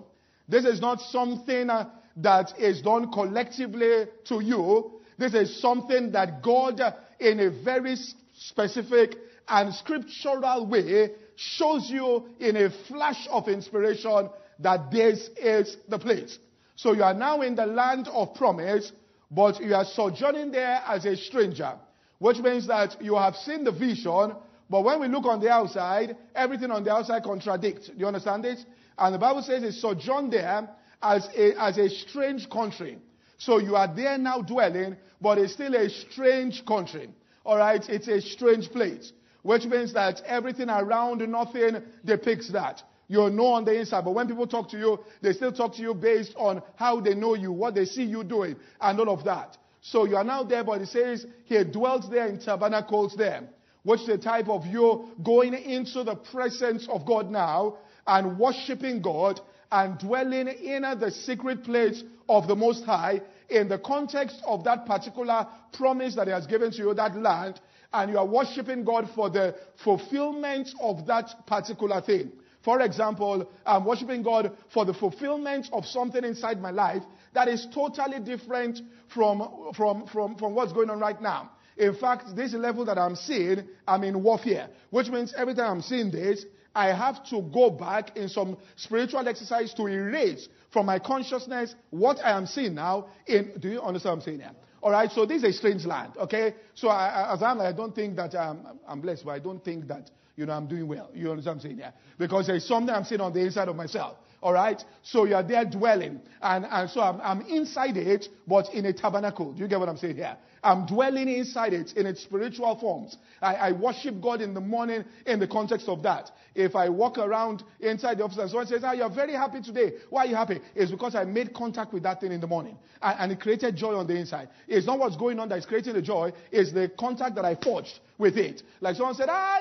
This 0.48 0.66
is 0.66 0.80
not 0.80 1.02
something 1.02 1.70
uh, 1.70 1.90
that 2.18 2.54
is 2.60 2.82
done 2.82 3.12
collectively 3.12 4.06
to 4.26 4.42
you. 4.42 4.92
This 5.18 5.34
is 5.34 5.60
something 5.60 6.12
that 6.12 6.44
God, 6.44 6.80
uh, 6.80 6.92
in 7.20 7.40
a 7.40 7.50
very 7.50 7.96
specific 8.38 9.16
and 9.48 9.74
scriptural 9.74 10.68
way, 10.68 11.12
shows 11.36 11.90
you 11.90 12.26
in 12.40 12.56
a 12.56 12.70
flash 12.88 13.28
of 13.30 13.48
inspiration 13.48 14.30
that 14.60 14.92
this 14.92 15.30
is 15.38 15.78
the 15.90 15.98
place. 15.98 16.38
So 16.76 16.94
you 16.94 17.04
are 17.04 17.14
now 17.14 17.42
in 17.42 17.56
the 17.56 17.66
land 17.66 18.08
of 18.08 18.36
promise, 18.36 18.92
but 19.32 19.62
you 19.62 19.74
are 19.74 19.86
sojourning 19.86 20.52
there 20.52 20.82
as 20.88 21.06
a 21.06 21.16
stranger, 21.16 21.74
which 22.20 22.38
means 22.38 22.68
that 22.68 23.02
you 23.02 23.16
have 23.16 23.36
seen 23.36 23.64
the 23.64 23.72
vision, 23.72 24.36
but 24.70 24.84
when 24.84 25.00
we 25.00 25.08
look 25.08 25.26
on 25.26 25.40
the 25.40 25.50
outside, 25.50 26.16
everything 26.36 26.72
on 26.72 26.84
the 26.84 26.92
outside 26.92 27.24
contradicts. 27.24 27.88
Do 27.88 27.94
you 27.98 28.08
understand 28.08 28.44
this? 28.44 28.66
And 28.98 29.14
the 29.14 29.20
Bible 29.20 29.42
says 29.42 29.64
it's 29.64 29.82
sojourn 29.82 30.30
there 30.30 30.70
as 31.02 31.28
a, 31.36 31.62
as 31.62 31.78
a 31.78 31.90
strange 31.90 32.50
country. 32.50 32.98
So 33.38 33.58
you 33.60 33.76
are 33.76 33.94
there 33.94 34.18
now 34.18 34.42
dwelling, 34.42 34.96
but 35.22 35.38
it's 35.38 35.54
still 35.54 35.76
a 35.76 35.90
strange 35.90 36.66
country. 36.66 37.10
All 37.46 37.58
right? 37.58 37.84
It's 37.90 38.08
a 38.08 38.22
strange 38.22 38.70
place, 38.70 39.12
which 39.42 39.66
means 39.66 39.94
that 39.94 40.22
everything 40.26 40.70
around 40.70 41.28
nothing 41.28 41.82
depicts 42.06 42.52
that. 42.52 42.82
You 43.10 43.30
know 43.30 43.48
on 43.48 43.66
the 43.66 43.78
inside, 43.78 44.06
but 44.06 44.16
when 44.16 44.28
people 44.28 44.48
talk 44.48 44.70
to 44.70 44.78
you, 44.78 45.00
they 45.22 45.34
still 45.34 45.52
talk 45.52 45.76
to 45.76 45.82
you 45.82 45.94
based 45.94 46.34
on 46.38 46.64
how 46.76 47.02
they 47.02 47.14
know 47.14 47.36
you, 47.36 47.52
what 47.52 47.76
they 47.76 47.86
see 47.86 48.04
you 48.04 48.24
doing, 48.24 48.56
and 48.80 49.00
all 49.00 49.10
of 49.10 49.26
that. 49.26 49.58
So 49.82 50.06
you 50.06 50.16
are 50.16 50.24
now 50.24 50.44
there, 50.44 50.64
but 50.64 50.82
it 50.82 50.88
says 50.88 51.26
he 51.44 51.62
dwells 51.66 52.10
there 52.10 52.28
in 52.28 52.40
tabernacles 52.40 53.16
there, 53.18 53.44
is 53.86 54.06
the 54.08 54.18
type 54.18 54.48
of 54.48 54.66
you 54.66 55.10
going 55.24 55.54
into 55.54 56.04
the 56.04 56.16
presence 56.16 56.88
of 56.90 57.06
God 57.06 57.30
now 57.30 57.78
and 58.08 58.40
worshiping 58.40 59.02
God 59.02 59.40
and 59.72 59.98
dwelling 60.00 60.48
in 60.48 60.84
the 61.00 61.12
secret 61.12 61.64
place 61.64 62.04
of 62.30 62.48
the 62.48 62.56
Most 62.56 62.86
High 62.86 63.22
in 63.50 63.68
the 63.68 63.80
context 63.80 64.42
of 64.46 64.64
that 64.64 64.86
particular 64.86 65.48
promise 65.74 66.16
that 66.16 66.28
He 66.28 66.34
has 66.34 66.48
given 66.48 66.72
to 66.72 66.78
you, 66.78 66.94
that 66.94 67.16
land, 67.16 67.60
and 67.92 68.12
you 68.12 68.18
are 68.18 68.26
worshiping 68.26 68.84
God 68.84 69.10
for 69.14 69.30
the 69.30 69.56
fulfillment 69.84 70.70
of 70.82 71.06
that 71.08 71.30
particular 71.46 72.02
thing. 72.02 72.32
For 72.64 72.82
example, 72.82 73.50
I'm 73.66 73.84
worshiping 73.84 74.24
God 74.24 74.56
for 74.74 74.86
the 74.86 74.94
fulfillment 74.94 75.68
of 75.74 75.86
something 75.86 76.24
inside 76.24 76.62
my 76.62 76.72
life 76.72 77.04
that 77.34 77.48
is 77.48 77.68
totally 77.74 78.20
different 78.20 78.80
from, 79.14 79.74
from, 79.76 80.08
from, 80.08 80.38
from 80.38 80.56
what's 80.56 80.72
going 80.72 80.90
on 80.90 81.00
right 81.00 81.22
now. 81.22 81.52
In 81.78 81.96
fact, 81.96 82.36
this 82.36 82.54
level 82.54 82.86
that 82.86 82.98
I'm 82.98 83.16
seeing, 83.16 83.68
I'm 83.88 84.04
in 84.04 84.22
warfare, 84.22 84.70
which 84.90 85.10
means 85.10 85.34
every 85.36 85.56
time 85.56 85.72
I'm 85.72 85.82
seeing 85.82 86.12
this, 86.12 86.46
I 86.76 86.88
have 86.88 87.24
to 87.30 87.42
go 87.54 87.70
back 87.70 88.18
in 88.18 88.30
some 88.30 88.58
spiritual 88.76 89.28
exercise 89.28 89.74
to 89.76 89.88
erase 89.88 90.48
from 90.72 90.88
my 90.88 91.00
consciousness 91.00 91.76
what 91.92 92.20
I 92.24 92.36
am 92.36 92.48
seeing 92.48 92.76
now. 92.76 93.08
In, 93.28 93.54
do 93.60 93.70
you 93.70 93.82
understand 93.82 94.18
what 94.18 94.22
I'm 94.22 94.26
saying 94.26 94.40
here? 94.40 94.52
All 94.82 94.92
right, 94.92 95.10
so 95.12 95.26
this 95.26 95.44
is 95.44 95.50
a 95.50 95.54
strange 95.54 95.86
land, 95.86 96.14
okay? 96.18 96.56
So 96.74 96.90
I, 96.90 97.34
as 97.34 97.42
I'm, 97.42 97.62
I 97.62 97.72
don't 97.72 97.96
think 97.96 98.18
that 98.18 98.36
I'm, 98.36 98.80
I'm 98.88 99.00
blessed, 99.00 99.24
but 99.24 99.32
I 99.32 99.40
don't 99.40 99.64
think 99.64 99.88
that, 99.88 100.10
you 100.36 100.46
know, 100.46 100.54
I'm 100.54 100.68
doing 100.68 100.88
well. 100.88 101.10
You 101.14 101.32
understand 101.32 101.58
what 101.58 101.66
I'm 101.66 101.70
saying 101.70 101.78
here? 101.78 101.94
Because 102.18 102.48
there's 102.48 102.68
something 102.68 102.94
I'm 102.94 103.06
seeing 103.06 103.22
on 103.22 103.32
the 103.34 103.40
inside 103.40 103.70
of 103.70 103.76
myself. 103.76 104.18
All 104.44 104.52
right? 104.52 104.84
So 105.04 105.24
you 105.24 105.36
are 105.36 105.44
there 105.44 105.64
dwelling. 105.64 106.20
And, 106.42 106.66
and 106.70 106.90
so 106.90 107.00
I'm, 107.00 107.22
I'm 107.22 107.42
inside 107.48 107.96
it, 107.96 108.28
but 108.46 108.74
in 108.74 108.86
a 108.86 108.92
tabernacle. 108.92 109.54
Do 109.54 109.62
you 109.62 109.70
get 109.70 109.80
what 109.80 109.88
I'm 109.88 109.96
saying 109.96 110.18
here? 110.18 110.36
I'm 110.62 110.86
dwelling 110.86 111.30
inside 111.30 111.74
it 111.74 111.94
in 111.94 112.06
its 112.06 112.24
spiritual 112.24 112.78
forms. 112.80 113.18
I, 113.42 113.56
I, 113.56 113.72
worship 113.74 114.22
God 114.22 114.42
in 114.42 114.54
the 114.54 114.62
morning 114.62 115.04
in 115.26 115.40
the 115.40 115.48
context 115.48 115.90
of 115.90 116.04
that. 116.04 116.32
If 116.56 116.76
I 116.76 116.88
walk 116.88 117.18
around 117.18 117.64
inside 117.82 118.20
the 118.20 118.24
office 118.24 118.38
and 118.38 118.50
someone 118.50 118.68
says, 118.68 118.82
Ah, 118.84 118.94
you're 118.94 119.14
very 119.14 119.34
happy 119.34 119.62
today. 119.62 119.94
Why 120.10 120.24
are 120.24 120.28
you 120.28 120.36
happy? 120.36 120.62
It's 120.76 120.92
because 120.92 121.16
I 121.16 121.26
made 121.26 121.54
contact 121.54 121.94
with 121.94 122.04
that 122.04 122.22
thing 122.22 122.32
in 122.32 122.40
the 122.40 122.48
morning. 122.48 122.78
And, 123.02 123.20
and 123.20 123.32
it 123.34 123.42
created 123.42 123.76
joy 123.76 123.96
on 123.96 124.08
the 124.08 124.16
inside. 124.16 124.50
It's 124.68 124.86
not 124.88 125.00
what's 125.00 125.18
going 125.18 125.40
on 125.40 125.50
that 125.50 125.58
is 125.58 125.66
creating 125.66 125.94
the 125.94 126.02
joy, 126.02 126.32
it's 126.52 126.72
the 126.72 126.92
contact 126.98 127.36
that 127.36 127.46
I 127.46 127.56
forged 127.56 128.00
with 128.18 128.38
it. 128.38 128.62
Like 128.80 128.96
someone 128.96 129.16
said, 129.16 129.28
Ah, 129.30 129.60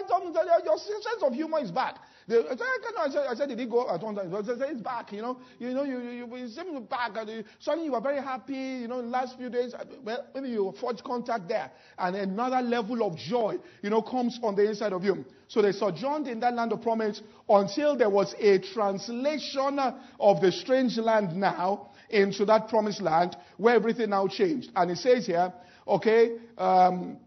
your 0.64 0.78
sense 0.78 1.22
of 1.22 1.32
humor 1.32 1.60
is 1.60 1.70
back. 1.70 1.96
The, 2.28 2.44
I, 2.50 3.08
said, 3.10 3.26
I 3.28 3.34
said, 3.34 3.48
did 3.48 3.58
he 3.58 3.66
go 3.66 3.88
at 3.90 4.00
one 4.00 4.14
time? 4.14 4.34
I 4.34 4.42
said, 4.42 4.82
back, 4.82 5.12
you 5.12 5.22
know. 5.22 5.38
You 5.58 5.74
know, 5.74 5.82
you, 5.82 5.98
you, 5.98 6.36
you 6.36 6.48
seem 6.48 6.84
back. 6.84 7.12
And 7.16 7.44
suddenly 7.58 7.86
you 7.86 7.92
were 7.92 8.00
very 8.00 8.22
happy, 8.22 8.54
you 8.54 8.88
know, 8.88 9.00
last 9.00 9.36
few 9.36 9.50
days. 9.50 9.74
Well, 10.04 10.26
maybe 10.34 10.50
you 10.50 10.72
forged 10.80 11.02
contact 11.02 11.48
there. 11.48 11.70
And 11.98 12.14
another 12.14 12.60
level 12.60 13.02
of 13.02 13.16
joy, 13.16 13.58
you 13.82 13.90
know, 13.90 14.02
comes 14.02 14.38
on 14.42 14.54
the 14.54 14.68
inside 14.68 14.92
of 14.92 15.04
you. 15.04 15.24
So 15.48 15.60
they 15.62 15.72
sojourned 15.72 16.28
in 16.28 16.40
that 16.40 16.54
land 16.54 16.72
of 16.72 16.82
promise 16.82 17.20
until 17.48 17.96
there 17.96 18.10
was 18.10 18.34
a 18.38 18.58
translation 18.58 19.78
of 20.20 20.40
the 20.40 20.52
strange 20.52 20.96
land 20.98 21.36
now 21.36 21.90
into 22.08 22.44
that 22.44 22.68
promised 22.68 23.02
land 23.02 23.36
where 23.56 23.74
everything 23.74 24.10
now 24.10 24.28
changed. 24.28 24.70
And 24.76 24.90
it 24.90 24.98
says 24.98 25.26
here, 25.26 25.52
okay, 25.88 26.36
um, 26.56 27.18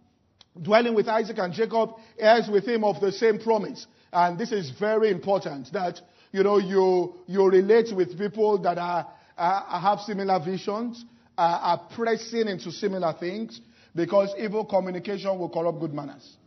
dwelling 0.61 0.95
with 0.95 1.07
Isaac 1.07 1.37
and 1.37 1.53
Jacob, 1.53 1.91
heirs 2.17 2.47
with 2.49 2.65
him 2.65 2.83
of 2.83 3.01
the 3.01 3.11
same 3.11 3.39
promise. 3.39 3.85
And 4.15 4.39
this 4.39 4.53
is 4.53 4.71
very 4.79 5.11
important 5.11 5.73
that, 5.73 5.99
you 6.31 6.41
know, 6.41 6.57
you, 6.57 7.15
you 7.27 7.45
relate 7.49 7.93
with 7.93 8.17
people 8.17 8.57
that 8.59 8.77
are, 8.77 9.05
are 9.37 9.81
have 9.81 9.99
similar 9.99 10.39
visions, 10.39 11.03
are, 11.37 11.59
are 11.59 11.89
pressing 11.93 12.47
into 12.47 12.71
similar 12.71 13.13
things, 13.19 13.59
because 13.93 14.33
evil 14.39 14.63
communication 14.63 15.37
will 15.37 15.49
corrupt 15.49 15.81
good 15.81 15.93
manners. 15.93 16.37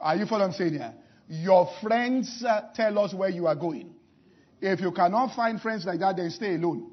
Are 0.00 0.16
you 0.16 0.24
following 0.24 0.52
saying 0.52 0.72
here? 0.72 0.94
Your 1.28 1.68
friends 1.82 2.42
uh, 2.48 2.62
tell 2.74 2.98
us 2.98 3.12
where 3.12 3.28
you 3.28 3.46
are 3.46 3.56
going. 3.56 3.94
If 4.62 4.80
you 4.80 4.90
cannot 4.90 5.36
find 5.36 5.60
friends 5.60 5.84
like 5.84 6.00
that, 6.00 6.16
then 6.16 6.30
stay 6.30 6.54
alone. 6.54 6.92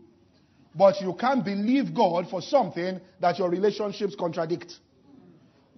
But 0.75 0.99
you 0.99 1.13
can't 1.13 1.45
believe 1.45 1.95
God 1.95 2.29
for 2.29 2.41
something 2.41 2.99
that 3.21 3.39
your 3.39 3.49
relationships 3.49 4.15
contradict. 4.19 4.73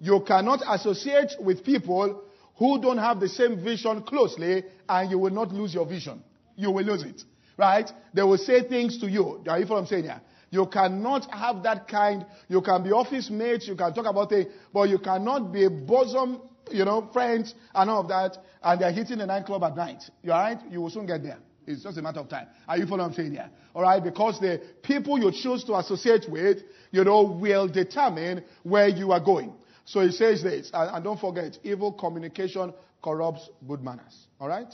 You 0.00 0.24
cannot 0.26 0.62
associate 0.68 1.30
with 1.38 1.64
people 1.64 2.24
who 2.62 2.80
don't 2.80 2.98
have 2.98 3.18
the 3.18 3.28
same 3.28 3.60
vision 3.60 4.02
closely, 4.02 4.62
and 4.88 5.10
you 5.10 5.18
will 5.18 5.32
not 5.32 5.52
lose 5.52 5.74
your 5.74 5.84
vision. 5.84 6.22
You 6.54 6.70
will 6.70 6.84
lose 6.84 7.02
it. 7.02 7.24
Right? 7.58 7.90
They 8.14 8.22
will 8.22 8.38
say 8.38 8.62
things 8.68 8.98
to 8.98 9.10
you. 9.10 9.42
Are 9.48 9.58
you 9.58 9.66
what 9.66 9.78
I'm 9.78 9.86
saying 9.86 10.04
here? 10.04 10.20
You 10.50 10.66
cannot 10.66 11.28
have 11.32 11.64
that 11.64 11.88
kind. 11.88 12.24
You 12.46 12.62
can 12.62 12.84
be 12.84 12.92
office 12.92 13.30
mates, 13.30 13.66
you 13.66 13.74
can 13.74 13.92
talk 13.92 14.06
about 14.06 14.28
things, 14.28 14.46
but 14.72 14.88
you 14.88 15.00
cannot 15.00 15.52
be 15.52 15.66
bosom, 15.66 16.40
you 16.70 16.84
know, 16.84 17.10
friends 17.12 17.52
and 17.74 17.90
all 17.90 18.02
of 18.02 18.08
that, 18.08 18.38
and 18.62 18.80
they're 18.80 18.92
hitting 18.92 19.18
the 19.18 19.26
nightclub 19.26 19.64
at 19.64 19.74
night. 19.74 20.02
You 20.22 20.30
alright? 20.30 20.58
You 20.70 20.82
will 20.82 20.90
soon 20.90 21.06
get 21.06 21.24
there. 21.24 21.38
It's 21.66 21.82
just 21.82 21.98
a 21.98 22.02
matter 22.02 22.20
of 22.20 22.28
time. 22.28 22.46
Are 22.68 22.76
you 22.76 22.84
following 22.86 23.00
what 23.00 23.06
I'm 23.08 23.14
saying 23.14 23.32
here? 23.32 23.50
Alright? 23.74 24.04
Because 24.04 24.38
the 24.38 24.60
people 24.82 25.18
you 25.18 25.32
choose 25.32 25.64
to 25.64 25.74
associate 25.74 26.26
with, 26.28 26.58
you 26.92 27.02
know, 27.02 27.22
will 27.22 27.66
determine 27.66 28.44
where 28.62 28.88
you 28.88 29.10
are 29.10 29.20
going. 29.20 29.52
So 29.84 30.00
he 30.00 30.12
says 30.12 30.42
this, 30.42 30.70
and, 30.72 31.04
don't 31.04 31.20
forget, 31.20 31.58
evil 31.64 31.92
communication 31.92 32.72
corrupts 33.02 33.50
good 33.66 33.82
manners. 33.82 34.28
All 34.40 34.48
right? 34.48 34.72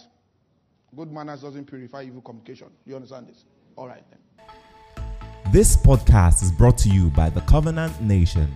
Good 0.97 1.12
manners 1.12 1.42
doesn't 1.42 1.66
purify 1.66 2.05
evil 2.05 2.23
communication. 2.23 2.68
You 2.87 2.97
understand 2.97 3.29
this? 3.29 3.44
All 3.77 3.87
right 3.88 4.05
then. 4.11 4.18
This 5.53 5.77
podcast 5.77 6.42
is 6.42 6.51
brought 6.53 6.79
to 6.79 6.88
you 6.90 7.11
by 7.11 7.31
the 7.31 7.40
Covenant 7.42 8.01
Nation. 8.03 8.53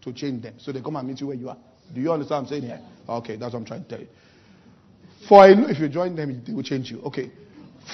to 0.00 0.12
change 0.14 0.44
them. 0.44 0.54
So 0.56 0.72
they 0.72 0.80
come 0.80 0.96
and 0.96 1.06
meet 1.06 1.20
you 1.20 1.26
where 1.26 1.36
you 1.36 1.50
are. 1.50 1.58
Do 1.92 2.00
you 2.00 2.10
understand 2.10 2.46
what 2.46 2.52
I'm 2.54 2.62
saying 2.62 2.62
here? 2.62 2.80
Okay, 3.06 3.36
that's 3.36 3.52
what 3.52 3.58
I'm 3.58 3.66
trying 3.66 3.82
to 3.82 3.88
tell 3.90 4.00
you. 4.00 4.08
For 5.28 5.46
if 5.46 5.78
you 5.78 5.90
join 5.90 6.16
them, 6.16 6.42
they 6.42 6.54
will 6.54 6.62
change 6.62 6.90
you. 6.90 7.02
Okay. 7.02 7.30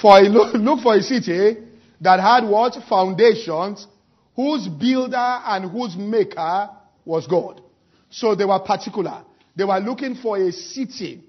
For 0.01 0.13
I 0.13 0.21
look, 0.21 0.53
look 0.53 0.79
for 0.79 0.95
a 0.95 1.01
city 1.01 1.67
that 2.01 2.19
had 2.19 2.47
what? 2.47 2.75
Foundations, 2.89 3.87
whose 4.35 4.67
builder 4.67 5.15
and 5.17 5.71
whose 5.71 5.95
maker 5.95 6.69
was 7.05 7.27
God. 7.27 7.61
So 8.09 8.35
they 8.35 8.45
were 8.45 8.59
particular. 8.59 9.23
They 9.55 9.63
were 9.63 9.79
looking 9.79 10.15
for 10.15 10.37
a 10.37 10.51
city 10.51 11.23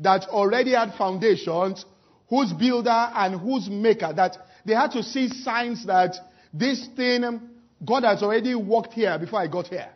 that 0.00 0.28
already 0.28 0.72
had 0.72 0.94
foundations, 0.96 1.84
whose 2.28 2.52
builder 2.52 2.90
and 2.90 3.40
whose 3.40 3.68
maker, 3.68 4.12
that 4.14 4.36
they 4.64 4.74
had 4.74 4.92
to 4.92 5.02
see 5.02 5.28
signs 5.28 5.86
that 5.86 6.14
this 6.52 6.88
thing, 6.94 7.40
God 7.84 8.04
has 8.04 8.22
already 8.22 8.54
worked 8.54 8.92
here 8.92 9.18
before 9.18 9.40
I 9.40 9.48
got 9.48 9.68
here. 9.68 9.88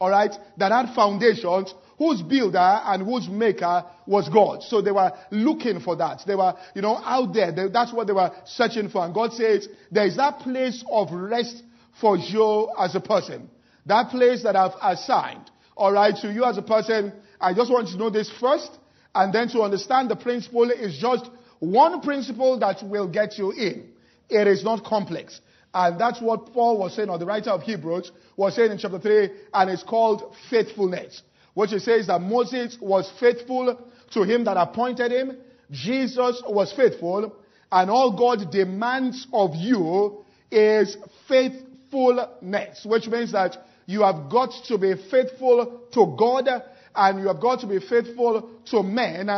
Alright? 0.00 0.34
That 0.56 0.72
had 0.72 0.94
foundations, 0.94 1.74
whose 1.98 2.22
builder 2.22 2.58
and 2.58 3.04
whose 3.04 3.28
maker 3.28 3.84
was 4.06 4.28
God. 4.28 4.62
So 4.62 4.80
they 4.80 4.92
were 4.92 5.12
looking 5.30 5.80
for 5.80 5.96
that. 5.96 6.22
They 6.26 6.36
were, 6.36 6.54
you 6.74 6.82
know, 6.82 6.96
out 6.96 7.34
there. 7.34 7.50
They, 7.50 7.68
that's 7.68 7.92
what 7.92 8.06
they 8.06 8.12
were 8.12 8.30
searching 8.46 8.88
for. 8.88 9.04
And 9.04 9.12
God 9.12 9.32
says, 9.32 9.68
there 9.90 10.06
is 10.06 10.16
that 10.16 10.38
place 10.40 10.84
of 10.90 11.10
rest 11.10 11.62
for 12.00 12.16
you 12.16 12.70
as 12.78 12.94
a 12.94 13.00
person. 13.00 13.50
That 13.86 14.10
place 14.10 14.44
that 14.44 14.54
I've 14.54 14.74
assigned. 14.80 15.50
Alright, 15.76 16.16
to 16.22 16.32
you 16.32 16.44
as 16.44 16.56
a 16.56 16.62
person, 16.62 17.12
I 17.40 17.54
just 17.54 17.70
want 17.70 17.88
you 17.88 17.94
to 17.94 17.98
know 17.98 18.10
this 18.10 18.30
first. 18.40 18.70
And 19.14 19.32
then 19.32 19.48
to 19.48 19.62
understand 19.62 20.10
the 20.10 20.16
principle 20.16 20.70
is 20.70 20.98
just 21.00 21.28
one 21.58 22.00
principle 22.00 22.58
that 22.60 22.84
will 22.84 23.08
get 23.08 23.38
you 23.38 23.50
in. 23.50 23.90
It 24.28 24.46
is 24.46 24.62
not 24.62 24.84
complex. 24.84 25.40
And 25.74 26.00
that's 26.00 26.20
what 26.20 26.52
Paul 26.52 26.78
was 26.78 26.94
saying, 26.94 27.10
or 27.10 27.18
the 27.18 27.26
writer 27.26 27.50
of 27.50 27.62
Hebrews 27.62 28.10
was 28.36 28.56
saying 28.56 28.72
in 28.72 28.78
chapter 28.78 28.98
3, 28.98 29.30
and 29.52 29.70
it's 29.70 29.82
called 29.82 30.34
faithfulness 30.50 31.22
which 31.58 31.72
he 31.72 31.80
says 31.80 32.06
that 32.06 32.20
Moses 32.20 32.78
was 32.80 33.10
faithful 33.18 33.76
to 34.12 34.22
him 34.22 34.44
that 34.44 34.56
appointed 34.56 35.10
him. 35.10 35.36
Jesus 35.72 36.40
was 36.46 36.72
faithful. 36.72 37.34
And 37.72 37.90
all 37.90 38.16
God 38.16 38.52
demands 38.52 39.26
of 39.32 39.56
you 39.56 40.24
is 40.52 40.96
faithfulness, 41.26 42.84
which 42.84 43.08
means 43.08 43.32
that 43.32 43.56
you 43.86 44.02
have 44.02 44.30
got 44.30 44.52
to 44.68 44.78
be 44.78 44.94
faithful 45.10 45.80
to 45.94 46.16
God 46.16 46.48
and 46.94 47.18
you 47.18 47.26
have 47.26 47.40
got 47.40 47.58
to 47.62 47.66
be 47.66 47.80
faithful 47.80 48.48
to 48.66 48.84
men 48.84 49.28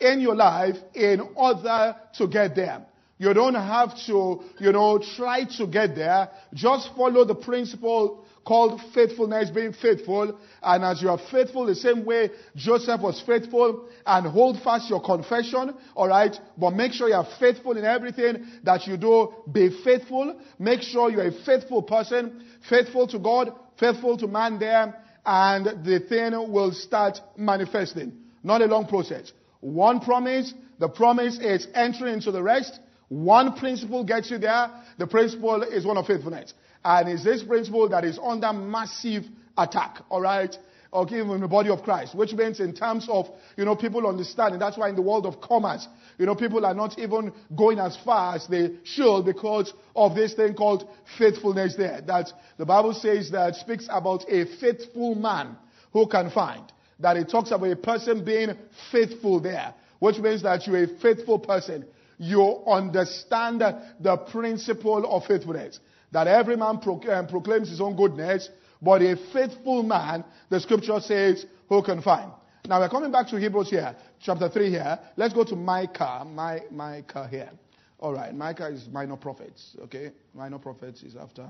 in 0.00 0.20
your 0.20 0.34
life 0.34 0.78
in 0.94 1.20
order 1.36 1.94
to 2.16 2.26
get 2.26 2.56
there. 2.56 2.84
You 3.18 3.34
don't 3.34 3.54
have 3.54 3.96
to, 4.06 4.42
you 4.60 4.72
know, 4.72 4.98
try 5.16 5.44
to 5.58 5.66
get 5.66 5.96
there. 5.96 6.30
Just 6.54 6.90
follow 6.96 7.24
the 7.24 7.34
principle 7.34 8.24
called 8.44 8.80
faithfulness, 8.94 9.50
being 9.50 9.72
faithful. 9.74 10.38
And 10.62 10.84
as 10.84 11.02
you 11.02 11.10
are 11.10 11.20
faithful, 11.30 11.66
the 11.66 11.74
same 11.74 12.04
way 12.04 12.30
Joseph 12.56 13.00
was 13.02 13.20
faithful, 13.26 13.88
and 14.06 14.26
hold 14.26 14.62
fast 14.62 14.88
your 14.88 15.02
confession, 15.02 15.74
alright? 15.94 16.34
But 16.56 16.70
make 16.70 16.92
sure 16.92 17.08
you 17.08 17.14
are 17.14 17.28
faithful 17.38 17.76
in 17.76 17.84
everything 17.84 18.46
that 18.62 18.86
you 18.86 18.96
do. 18.96 19.34
Be 19.52 19.82
faithful. 19.84 20.40
Make 20.58 20.80
sure 20.82 21.10
you're 21.10 21.28
a 21.28 21.44
faithful 21.44 21.82
person, 21.82 22.44
faithful 22.70 23.06
to 23.08 23.18
God, 23.18 23.52
faithful 23.78 24.16
to 24.16 24.26
man 24.26 24.58
there, 24.58 24.94
and 25.26 25.84
the 25.84 26.00
thing 26.08 26.32
will 26.50 26.72
start 26.72 27.20
manifesting. 27.36 28.12
Not 28.42 28.62
a 28.62 28.66
long 28.66 28.86
process. 28.86 29.32
One 29.60 30.00
promise, 30.00 30.54
the 30.78 30.88
promise 30.88 31.38
is 31.38 31.66
entering 31.74 32.14
into 32.14 32.30
the 32.30 32.42
rest. 32.42 32.78
One 33.08 33.54
principle 33.54 34.04
gets 34.04 34.30
you 34.30 34.38
there. 34.38 34.70
The 34.98 35.06
principle 35.06 35.62
is 35.62 35.86
one 35.86 35.96
of 35.96 36.06
faithfulness. 36.06 36.52
And 36.84 37.08
it's 37.08 37.24
this 37.24 37.42
principle 37.42 37.88
that 37.88 38.04
is 38.04 38.18
under 38.22 38.52
massive 38.52 39.24
attack, 39.56 39.98
all 40.10 40.20
right? 40.20 40.54
Okay, 40.90 41.20
in 41.20 41.40
the 41.40 41.48
body 41.48 41.68
of 41.68 41.82
Christ, 41.82 42.14
which 42.14 42.32
means 42.32 42.60
in 42.60 42.74
terms 42.74 43.06
of, 43.10 43.26
you 43.58 43.66
know, 43.66 43.76
people 43.76 44.06
understanding. 44.06 44.58
That's 44.58 44.78
why 44.78 44.88
in 44.88 44.96
the 44.96 45.02
world 45.02 45.26
of 45.26 45.38
commerce, 45.38 45.86
you 46.16 46.24
know, 46.24 46.34
people 46.34 46.64
are 46.64 46.72
not 46.72 46.98
even 46.98 47.30
going 47.54 47.78
as 47.78 47.94
far 48.06 48.36
as 48.36 48.46
they 48.46 48.70
should 48.84 49.24
because 49.24 49.70
of 49.94 50.14
this 50.14 50.32
thing 50.32 50.54
called 50.54 50.88
faithfulness 51.18 51.76
there. 51.76 52.00
That 52.06 52.32
the 52.56 52.64
Bible 52.64 52.94
says 52.94 53.30
that 53.32 53.56
speaks 53.56 53.86
about 53.90 54.24
a 54.30 54.46
faithful 54.58 55.14
man 55.14 55.58
who 55.92 56.06
can 56.06 56.30
find. 56.30 56.64
That 57.00 57.18
it 57.18 57.28
talks 57.28 57.50
about 57.50 57.70
a 57.70 57.76
person 57.76 58.24
being 58.24 58.56
faithful 58.90 59.40
there, 59.40 59.74
which 59.98 60.16
means 60.16 60.42
that 60.42 60.66
you're 60.66 60.84
a 60.84 60.98
faithful 61.00 61.38
person. 61.38 61.84
You 62.18 62.62
understand 62.66 63.60
the 63.60 64.16
principle 64.30 65.06
of 65.06 65.24
faithfulness. 65.26 65.80
That 66.10 66.26
every 66.26 66.56
man 66.56 66.80
um, 67.10 67.26
proclaims 67.26 67.68
his 67.68 67.80
own 67.80 67.96
goodness, 67.96 68.48
but 68.80 69.02
a 69.02 69.16
faithful 69.32 69.82
man, 69.82 70.24
the 70.48 70.60
scripture 70.60 71.00
says, 71.00 71.44
who 71.68 71.82
can 71.82 72.00
find? 72.02 72.32
Now 72.66 72.80
we're 72.80 72.88
coming 72.88 73.12
back 73.12 73.28
to 73.28 73.36
Hebrews 73.38 73.70
here, 73.70 73.94
chapter 74.20 74.48
3 74.48 74.70
here. 74.70 74.98
Let's 75.16 75.34
go 75.34 75.44
to 75.44 75.56
Micah. 75.56 76.24
My, 76.26 76.62
Micah 76.70 77.28
here. 77.28 77.50
All 77.98 78.14
right, 78.14 78.34
Micah 78.34 78.68
is 78.68 78.88
minor 78.92 79.16
prophets, 79.16 79.76
okay? 79.82 80.12
Minor 80.34 80.58
prophets 80.58 81.02
is 81.02 81.16
after 81.16 81.48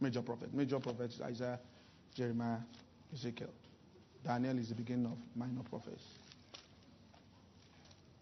major 0.00 0.22
prophet. 0.22 0.52
Major 0.54 0.80
prophets, 0.80 1.16
is 1.16 1.20
Isaiah, 1.20 1.58
Jeremiah, 2.14 2.58
Ezekiel. 3.12 3.50
Daniel 4.24 4.58
is 4.58 4.68
the 4.68 4.74
beginning 4.74 5.06
of 5.06 5.18
minor 5.34 5.62
prophets. 5.68 6.02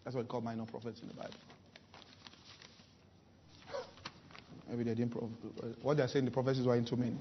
That's 0.03 0.15
what 0.15 0.25
we 0.25 0.29
call 0.29 0.41
minor 0.41 0.65
prophets 0.65 1.01
in 1.01 1.07
the 1.07 1.13
Bible. 1.13 1.35
Maybe 4.69 4.83
they 4.83 4.95
didn't. 4.95 5.13
what 5.81 5.97
they're 5.97 6.07
saying, 6.07 6.25
the 6.25 6.31
prophecies 6.31 6.65
were 6.65 6.75
into 6.75 6.95
many. 6.95 7.17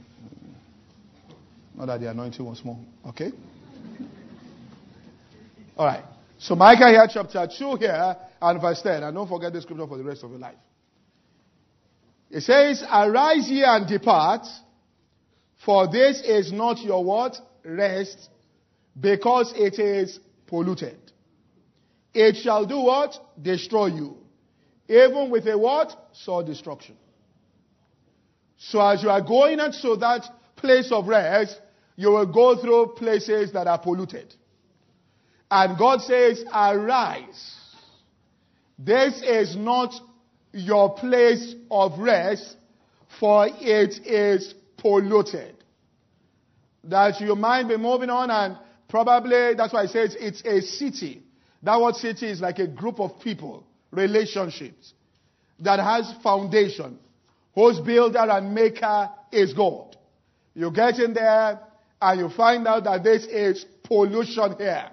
Not 1.76 1.87
that 1.87 2.00
the 2.00 2.11
anointing 2.11 2.44
was 2.44 2.59
small. 2.59 2.78
Okay? 3.06 3.32
All 5.76 5.87
right. 5.87 6.04
So 6.38 6.54
Micah 6.54 6.88
here, 6.88 7.06
chapter 7.12 7.46
2 7.59 7.76
here, 7.76 8.16
and 8.40 8.61
verse 8.61 8.80
10. 8.82 9.02
And 9.02 9.14
don't 9.14 9.28
forget 9.28 9.52
the 9.52 9.61
scripture 9.61 9.87
for 9.87 9.98
the 9.98 10.04
rest 10.04 10.24
of 10.24 10.30
your 10.30 10.38
life. 10.38 10.56
It 12.30 12.42
says, 12.42 12.82
Arise 12.82 13.48
ye 13.48 13.62
and 13.64 13.87
depart, 13.87 14.46
for 15.64 15.90
this 15.90 16.20
is 16.22 16.52
not 16.52 16.82
your 16.82 17.04
what? 17.04 17.37
Rest, 17.64 18.28
because 18.98 19.52
it 19.56 19.78
is 19.78 20.18
polluted. 20.46 20.98
It 22.12 22.37
shall 22.37 22.66
do 22.66 22.80
what? 22.80 23.14
Destroy 23.40 23.87
you. 23.87 24.16
Even 24.88 25.30
with 25.30 25.46
a 25.46 25.56
what? 25.56 25.92
Soul 26.12 26.44
destruction. 26.44 26.96
So 28.59 28.81
as 28.81 29.03
you 29.03 29.11
are 29.11 29.21
going 29.21 29.61
into 29.61 29.97
that 29.97 30.27
place 30.57 30.90
of 30.90 31.07
rest, 31.07 31.61
you 31.97 32.11
will 32.11 32.27
go 32.27 32.61
through 32.61 32.95
places 32.97 33.53
that 33.53 33.66
are 33.66 33.79
polluted. 33.79 34.35
And 35.51 35.79
God 35.79 36.01
says, 36.01 36.45
arise. 36.53 37.55
This 38.79 39.23
is 39.23 39.57
not 39.57 39.95
your 40.53 40.95
place 40.95 41.55
of 41.71 41.99
rest, 41.99 42.57
for 43.21 43.49
it 43.49 44.07
is 44.07 44.55
polluted. 44.77 45.55
That 46.85 47.21
you 47.21 47.35
might 47.35 47.64
be 47.69 47.77
moving 47.77 48.11
on 48.11 48.31
and 48.31 48.59
probably, 48.88 49.55
that's 49.55 49.73
why 49.73 49.85
it 49.85 49.90
says 49.90 50.16
it's 50.19 50.42
a 50.42 50.61
city. 50.61 51.23
That 51.62 51.81
word 51.81 51.97
city 51.97 52.27
is 52.29 52.40
like 52.40 52.59
a 52.59 52.66
group 52.66 53.01
of 53.01 53.21
people, 53.21 53.66
relationships, 53.90 54.92
that 55.61 55.81
has 55.81 56.12
foundation, 56.23 56.99
whose 57.57 57.81
builder 57.81 58.19
and 58.19 58.55
maker 58.55 59.11
is 59.33 59.55
God. 59.55 59.97
You 60.55 60.71
get 60.71 61.01
in 61.01 61.14
there, 61.14 61.59
and 62.01 62.21
you 62.21 62.29
find 62.29 62.69
out 62.69 62.85
that 62.85 63.03
this 63.03 63.25
is 63.25 63.64
pollution 63.83 64.57
here. 64.59 64.90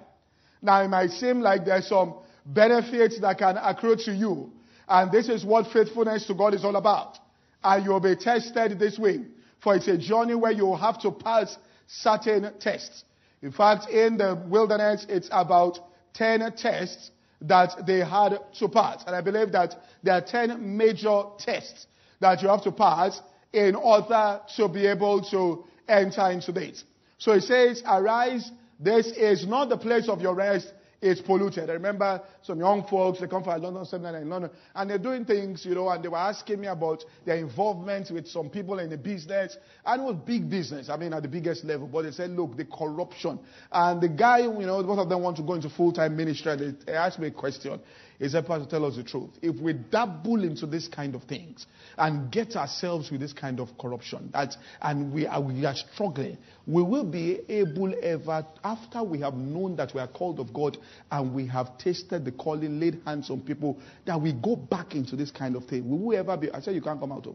Now, 0.62 0.82
it 0.82 0.88
might 0.88 1.10
seem 1.10 1.40
like 1.40 1.66
there's 1.66 1.86
some 1.86 2.14
benefits 2.46 3.20
that 3.20 3.38
can 3.38 3.58
accrue 3.58 3.96
to 4.06 4.12
you. 4.12 4.50
And 4.88 5.12
this 5.12 5.28
is 5.28 5.44
what 5.44 5.70
faithfulness 5.72 6.26
to 6.26 6.34
God 6.34 6.54
is 6.54 6.64
all 6.64 6.76
about. 6.76 7.18
And 7.62 7.84
you'll 7.84 8.00
be 8.00 8.16
tested 8.16 8.78
this 8.78 8.98
way. 8.98 9.24
For 9.62 9.76
it's 9.76 9.88
a 9.88 9.98
journey 9.98 10.34
where 10.34 10.52
you'll 10.52 10.76
have 10.76 11.00
to 11.02 11.10
pass 11.10 11.56
certain 11.86 12.50
tests. 12.60 13.04
In 13.42 13.52
fact, 13.52 13.90
in 13.90 14.16
the 14.16 14.42
wilderness, 14.48 15.04
it's 15.08 15.28
about 15.30 15.78
10 16.14 16.40
tests 16.56 17.10
that 17.42 17.86
they 17.86 17.98
had 17.98 18.38
to 18.58 18.68
pass. 18.68 19.04
And 19.06 19.14
I 19.14 19.20
believe 19.20 19.52
that 19.52 19.74
there 20.02 20.14
are 20.14 20.22
10 20.22 20.76
major 20.76 21.24
tests 21.38 21.86
that 22.24 22.40
you 22.40 22.48
have 22.48 22.62
to 22.62 22.72
pass 22.72 23.20
in 23.52 23.74
order 23.74 24.40
to 24.56 24.66
be 24.66 24.86
able 24.86 25.22
to 25.30 25.62
enter 25.86 26.30
into 26.30 26.52
this. 26.52 26.82
So 27.18 27.32
it 27.32 27.42
says, 27.42 27.82
Arise, 27.86 28.50
this 28.80 29.08
is 29.08 29.46
not 29.46 29.68
the 29.68 29.76
place 29.76 30.08
of 30.08 30.22
your 30.22 30.34
rest, 30.34 30.72
it's 31.02 31.20
polluted. 31.20 31.68
I 31.68 31.74
remember 31.74 32.22
some 32.40 32.60
young 32.60 32.86
folks, 32.88 33.20
they 33.20 33.26
come 33.26 33.44
from 33.44 33.60
London 33.60 33.84
seminar 33.84 34.22
in 34.22 34.30
London, 34.30 34.50
and 34.74 34.88
they're 34.88 34.96
doing 34.96 35.26
things, 35.26 35.66
you 35.66 35.74
know, 35.74 35.90
and 35.90 36.02
they 36.02 36.08
were 36.08 36.16
asking 36.16 36.62
me 36.62 36.66
about 36.66 37.04
their 37.26 37.36
involvement 37.36 38.10
with 38.10 38.26
some 38.26 38.48
people 38.48 38.78
in 38.78 38.88
the 38.88 38.96
business, 38.96 39.58
and 39.84 40.00
it 40.00 40.04
was 40.04 40.16
big 40.24 40.48
business, 40.48 40.88
I 40.88 40.96
mean, 40.96 41.12
at 41.12 41.20
the 41.22 41.28
biggest 41.28 41.62
level. 41.62 41.86
But 41.86 42.04
they 42.04 42.10
said, 42.10 42.30
look, 42.30 42.56
the 42.56 42.64
corruption. 42.64 43.38
And 43.70 44.00
the 44.00 44.08
guy, 44.08 44.38
you 44.38 44.66
know, 44.66 44.82
both 44.82 44.98
of 44.98 45.10
them 45.10 45.20
want 45.20 45.36
to 45.36 45.42
go 45.42 45.52
into 45.52 45.68
full 45.68 45.92
time 45.92 46.16
ministry, 46.16 46.74
they 46.86 46.94
asked 46.94 47.18
me 47.18 47.26
a 47.26 47.32
question. 47.32 47.80
He 48.18 48.28
said, 48.28 48.46
to 48.46 48.66
tell 48.66 48.84
us 48.84 48.96
the 48.96 49.02
truth. 49.02 49.30
If 49.42 49.56
we 49.60 49.72
dabble 49.72 50.44
into 50.44 50.66
this 50.66 50.86
kind 50.86 51.14
of 51.14 51.24
things 51.24 51.66
and 51.98 52.30
get 52.30 52.54
ourselves 52.54 53.10
with 53.10 53.20
this 53.20 53.32
kind 53.32 53.58
of 53.58 53.76
corruption, 53.76 54.30
that, 54.32 54.56
and 54.80 55.12
we 55.12 55.26
are, 55.26 55.40
we 55.40 55.64
are 55.64 55.74
struggling, 55.74 56.38
we 56.66 56.82
will 56.82 57.04
be 57.04 57.40
able 57.48 57.92
ever, 58.02 58.46
after 58.62 59.02
we 59.02 59.20
have 59.20 59.34
known 59.34 59.74
that 59.76 59.92
we 59.94 60.00
are 60.00 60.06
called 60.06 60.38
of 60.38 60.52
God 60.52 60.78
and 61.10 61.34
we 61.34 61.46
have 61.48 61.76
tasted 61.78 62.24
the 62.24 62.32
calling, 62.32 62.78
laid 62.78 63.00
hands 63.04 63.30
on 63.30 63.40
people, 63.40 63.78
that 64.06 64.20
we 64.20 64.32
go 64.32 64.54
back 64.54 64.94
into 64.94 65.16
this 65.16 65.32
kind 65.32 65.56
of 65.56 65.64
thing. 65.66 65.88
We 65.88 65.98
will 65.98 66.16
ever 66.16 66.36
be? 66.36 66.50
I 66.52 66.60
said, 66.60 66.74
you 66.74 66.82
can't 66.82 67.00
come 67.00 67.10
out 67.10 67.26
of. 67.26 67.34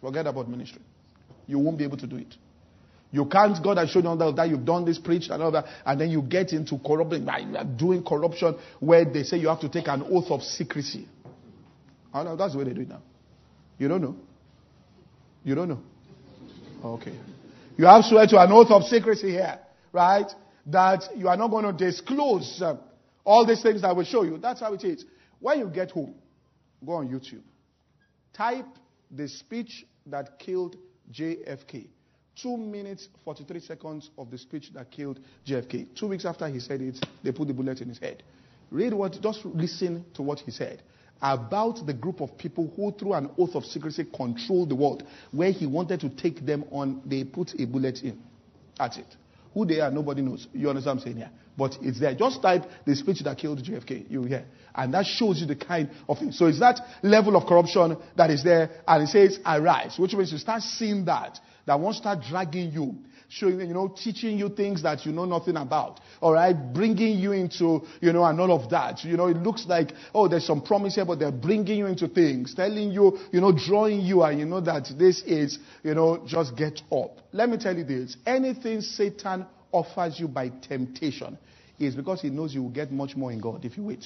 Forget 0.00 0.26
about 0.26 0.48
ministry. 0.48 0.82
You 1.46 1.58
won't 1.58 1.78
be 1.78 1.84
able 1.84 1.96
to 1.96 2.06
do 2.06 2.16
it. 2.16 2.36
You 3.14 3.26
can't, 3.26 3.62
God 3.62 3.78
has 3.78 3.90
shown 3.90 4.02
you 4.02 4.08
all 4.08 4.32
that 4.32 4.48
you've 4.48 4.64
done 4.64 4.84
this, 4.84 4.98
preached 4.98 5.30
and 5.30 5.40
all 5.40 5.52
that, 5.52 5.66
and 5.86 6.00
then 6.00 6.10
you 6.10 6.20
get 6.20 6.52
into 6.52 6.80
corrupting, 6.84 7.24
doing 7.76 8.02
corruption 8.02 8.56
where 8.80 9.04
they 9.04 9.22
say 9.22 9.36
you 9.36 9.46
have 9.46 9.60
to 9.60 9.68
take 9.68 9.86
an 9.86 10.02
oath 10.10 10.32
of 10.32 10.42
secrecy. 10.42 11.06
No, 12.12 12.34
that's 12.34 12.54
the 12.54 12.58
way 12.58 12.64
they 12.64 12.72
do 12.72 12.80
it 12.80 12.88
now. 12.88 13.02
You 13.78 13.86
don't 13.86 14.02
know? 14.02 14.16
You 15.44 15.54
don't 15.54 15.68
know? 15.68 15.80
Okay. 16.84 17.16
You 17.76 17.86
have 17.86 18.04
swear 18.04 18.26
to 18.26 18.40
an 18.40 18.50
oath 18.50 18.72
of 18.72 18.82
secrecy 18.82 19.30
here, 19.30 19.60
right? 19.92 20.26
That 20.66 21.04
you 21.16 21.28
are 21.28 21.36
not 21.36 21.52
going 21.52 21.66
to 21.66 21.72
disclose 21.72 22.60
uh, 22.60 22.78
all 23.22 23.46
these 23.46 23.62
things 23.62 23.82
that 23.82 23.94
will 23.94 24.02
show 24.02 24.24
you. 24.24 24.38
That's 24.38 24.58
how 24.58 24.74
it 24.74 24.82
is. 24.82 25.04
When 25.38 25.60
you 25.60 25.68
get 25.68 25.92
home, 25.92 26.16
go 26.84 26.94
on 26.94 27.08
YouTube. 27.08 27.42
Type 28.32 28.66
the 29.08 29.28
speech 29.28 29.86
that 30.06 30.40
killed 30.40 30.74
JFK. 31.12 31.86
Two 32.40 32.56
minutes, 32.56 33.08
43 33.24 33.60
seconds 33.60 34.10
of 34.18 34.30
the 34.30 34.38
speech 34.38 34.72
that 34.74 34.90
killed 34.90 35.20
JFK. 35.46 35.94
Two 35.94 36.08
weeks 36.08 36.24
after 36.24 36.48
he 36.48 36.60
said 36.60 36.80
it, 36.80 37.04
they 37.22 37.32
put 37.32 37.48
the 37.48 37.54
bullet 37.54 37.80
in 37.80 37.88
his 37.88 37.98
head. 37.98 38.22
Read 38.70 38.92
what, 38.92 39.20
just 39.20 39.44
listen 39.44 40.04
to 40.14 40.22
what 40.22 40.40
he 40.40 40.50
said 40.50 40.82
about 41.22 41.86
the 41.86 41.94
group 41.94 42.20
of 42.20 42.36
people 42.36 42.72
who, 42.76 42.92
through 42.92 43.14
an 43.14 43.30
oath 43.38 43.54
of 43.54 43.64
secrecy, 43.64 44.04
controlled 44.14 44.68
the 44.68 44.74
world. 44.74 45.04
Where 45.30 45.50
he 45.50 45.66
wanted 45.66 46.00
to 46.00 46.10
take 46.10 46.44
them 46.44 46.64
on, 46.70 47.00
they 47.06 47.24
put 47.24 47.58
a 47.58 47.64
bullet 47.64 48.02
in. 48.02 48.20
That's 48.78 48.98
it. 48.98 49.16
Who 49.54 49.64
they 49.64 49.80
are, 49.80 49.90
nobody 49.90 50.20
knows. 50.20 50.48
You 50.52 50.68
understand 50.68 50.98
what 50.98 51.06
I'm 51.06 51.12
saying 51.12 51.16
here? 51.16 51.30
But 51.56 51.78
it's 51.80 52.00
there. 52.00 52.14
Just 52.14 52.42
type 52.42 52.64
the 52.84 52.96
speech 52.96 53.20
that 53.22 53.38
killed 53.38 53.64
JFK. 53.64 54.10
You 54.10 54.24
hear. 54.24 54.44
And 54.74 54.92
that 54.92 55.06
shows 55.06 55.40
you 55.40 55.46
the 55.46 55.54
kind 55.54 55.88
of 56.08 56.18
thing. 56.18 56.32
So 56.32 56.46
it's 56.46 56.58
that 56.58 56.80
level 57.02 57.36
of 57.36 57.46
corruption 57.46 57.96
that 58.16 58.30
is 58.30 58.42
there. 58.42 58.82
And 58.86 59.04
it 59.04 59.08
says, 59.08 59.38
arise. 59.46 59.96
Which 59.96 60.12
means 60.14 60.32
you 60.32 60.38
start 60.38 60.62
seeing 60.62 61.04
that 61.04 61.38
that 61.66 61.80
won't 61.80 61.96
start 61.96 62.20
dragging 62.28 62.72
you, 62.72 62.96
showing, 63.34 63.60
you 63.60 63.74
know, 63.74 63.88
teaching 63.88 64.38
you 64.38 64.48
things 64.48 64.82
that 64.82 65.04
you 65.04 65.12
know 65.12 65.24
nothing 65.24 65.56
about. 65.56 66.00
All 66.20 66.32
right, 66.32 66.54
bringing 66.72 67.18
you 67.18 67.32
into, 67.32 67.82
you 68.00 68.12
know, 68.12 68.24
and 68.24 68.40
all 68.40 68.52
of 68.52 68.70
that. 68.70 69.04
You 69.04 69.16
know, 69.16 69.26
it 69.26 69.36
looks 69.38 69.66
like, 69.66 69.92
oh, 70.14 70.28
there's 70.28 70.46
some 70.46 70.62
promise 70.62 70.94
here, 70.94 71.04
but 71.04 71.18
they're 71.18 71.32
bringing 71.32 71.78
you 71.78 71.86
into 71.86 72.06
things, 72.06 72.54
telling 72.54 72.92
you, 72.92 73.18
you 73.32 73.40
know, 73.40 73.52
drawing 73.52 74.00
you, 74.00 74.22
and 74.22 74.38
you 74.38 74.46
know 74.46 74.60
that 74.60 74.88
this 74.96 75.22
is, 75.22 75.58
you 75.82 75.94
know, 75.94 76.24
just 76.26 76.56
get 76.56 76.80
up. 76.92 77.18
Let 77.32 77.48
me 77.48 77.58
tell 77.58 77.76
you 77.76 77.84
this: 77.84 78.16
anything 78.24 78.80
Satan 78.80 79.46
offers 79.72 80.20
you 80.20 80.28
by 80.28 80.50
temptation 80.50 81.36
is 81.78 81.96
because 81.96 82.22
he 82.22 82.30
knows 82.30 82.54
you 82.54 82.62
will 82.62 82.70
get 82.70 82.92
much 82.92 83.16
more 83.16 83.32
in 83.32 83.40
God 83.40 83.64
if 83.64 83.76
you 83.76 83.84
wait. 83.84 84.04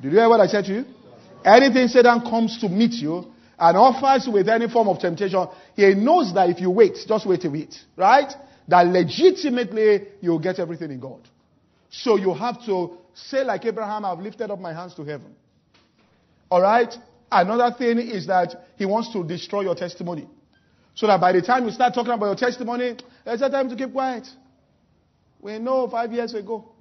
Did 0.00 0.12
you 0.12 0.18
hear 0.18 0.28
what 0.28 0.40
I 0.40 0.46
said 0.46 0.64
to 0.66 0.72
you? 0.72 0.84
Anything 1.44 1.88
Satan 1.88 2.20
comes 2.20 2.58
to 2.60 2.68
meet 2.68 2.92
you 2.92 3.32
and 3.60 3.76
offers 3.76 4.26
with 4.26 4.48
any 4.48 4.68
form 4.68 4.88
of 4.88 4.98
temptation, 4.98 5.46
he 5.76 5.94
knows 5.94 6.32
that 6.32 6.48
if 6.48 6.60
you 6.60 6.70
wait, 6.70 6.96
just 7.06 7.26
wait 7.26 7.44
a 7.44 7.50
bit, 7.50 7.74
right? 7.94 8.32
That 8.68 8.86
legitimately 8.86 10.08
you'll 10.22 10.38
get 10.38 10.58
everything 10.58 10.90
in 10.90 10.98
God. 10.98 11.20
So 11.90 12.16
you 12.16 12.32
have 12.32 12.64
to 12.64 12.96
say, 13.12 13.44
like 13.44 13.66
Abraham, 13.66 14.06
I've 14.06 14.18
lifted 14.18 14.50
up 14.50 14.58
my 14.58 14.72
hands 14.72 14.94
to 14.94 15.04
heaven. 15.04 15.34
All 16.50 16.62
right? 16.62 16.92
Another 17.30 17.76
thing 17.76 17.98
is 17.98 18.26
that 18.28 18.54
he 18.76 18.86
wants 18.86 19.12
to 19.12 19.22
destroy 19.24 19.60
your 19.62 19.74
testimony. 19.74 20.26
So 20.94 21.06
that 21.06 21.20
by 21.20 21.32
the 21.32 21.42
time 21.42 21.66
you 21.66 21.70
start 21.70 21.92
talking 21.92 22.12
about 22.12 22.26
your 22.26 22.36
testimony, 22.36 22.96
there's 23.24 23.42
a 23.42 23.50
time 23.50 23.68
to 23.68 23.76
keep 23.76 23.92
quiet. 23.92 24.26
We 25.40 25.58
know 25.58 25.88
five 25.88 26.12
years 26.12 26.32
ago 26.34 26.72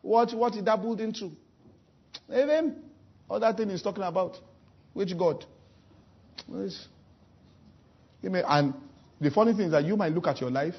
what, 0.00 0.32
what 0.34 0.54
he 0.54 0.62
dabbled 0.62 1.00
into. 1.00 1.30
Even 2.32 2.76
that 3.28 3.56
thing 3.56 3.68
he's 3.68 3.82
talking 3.82 4.02
about. 4.02 4.38
Which 4.92 5.16
God? 5.16 5.44
And 8.22 8.74
the 9.20 9.30
funny 9.30 9.52
thing 9.52 9.66
is 9.66 9.72
that 9.72 9.84
you 9.84 9.96
might 9.96 10.12
look 10.12 10.26
at 10.26 10.40
your 10.40 10.50
life, 10.50 10.74